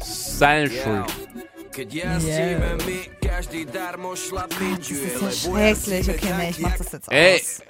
[0.00, 1.12] Seine Schuld.
[1.76, 3.00] Yeah.
[3.36, 3.46] Das
[4.90, 6.08] ist ja schrecklich.
[6.08, 7.36] Okay, nee, ich mach das jetzt Ey.
[7.36, 7.62] aus.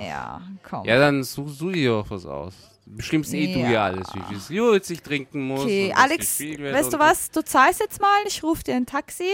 [0.00, 0.84] Ja, komm.
[0.84, 2.54] Ja, dann such du dir auch was aus.
[2.84, 3.70] Bestimmst eh du Ja.
[3.70, 5.62] ja alles, wie viel Jutz ich trinken muss.
[5.62, 7.30] Okay, Alex, weißt du was?
[7.30, 9.30] Du zahlst jetzt mal, ich rufe dir ein Taxi.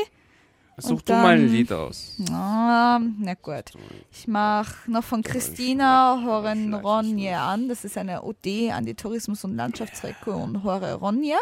[0.79, 2.17] Such du mal ein Lied aus.
[2.31, 3.73] Ah, na gut.
[4.11, 7.69] Ich mache noch von Christina Horen Ronje an.
[7.69, 11.37] Das ist eine OD an die Tourismus- und Landschaftsregion Hore Ronje.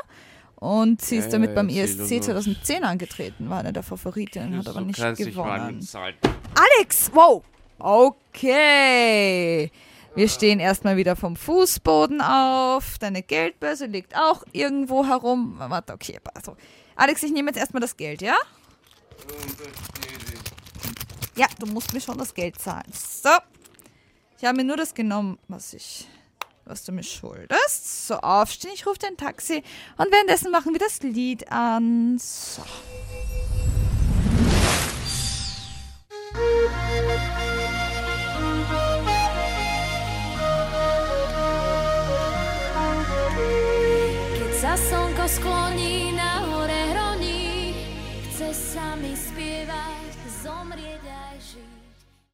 [0.60, 2.06] Und sie ist Ja, damit ja, beim ESC doch.
[2.06, 5.86] 2010 angetreten, war eine der Favoritinnen, hat aber nicht gewonnen.
[6.54, 7.42] Alex, wow!
[7.78, 9.70] Okay.
[10.14, 12.98] Wir stehen erstmal wieder vom Fußboden auf.
[12.98, 15.54] Deine Geldbörse liegt auch irgendwo herum.
[15.58, 16.18] Warte, okay.
[16.34, 16.56] Also,
[16.94, 18.36] Alex, ich nehme jetzt erstmal das Geld, ja?
[21.36, 22.92] Ja, du musst mir schon das Geld zahlen.
[22.92, 23.30] So.
[24.38, 26.06] Ich habe mir nur das genommen, was ich,
[26.70, 28.06] was du mir schuldest.
[28.06, 29.62] So, aufstehen, ich rufe dein Taxi.
[29.98, 32.18] Und währenddessen machen wir das Lied an.
[32.18, 32.62] So.
[44.70, 47.74] Slnko skloní na hore hroní,
[48.30, 49.16] chce sa mi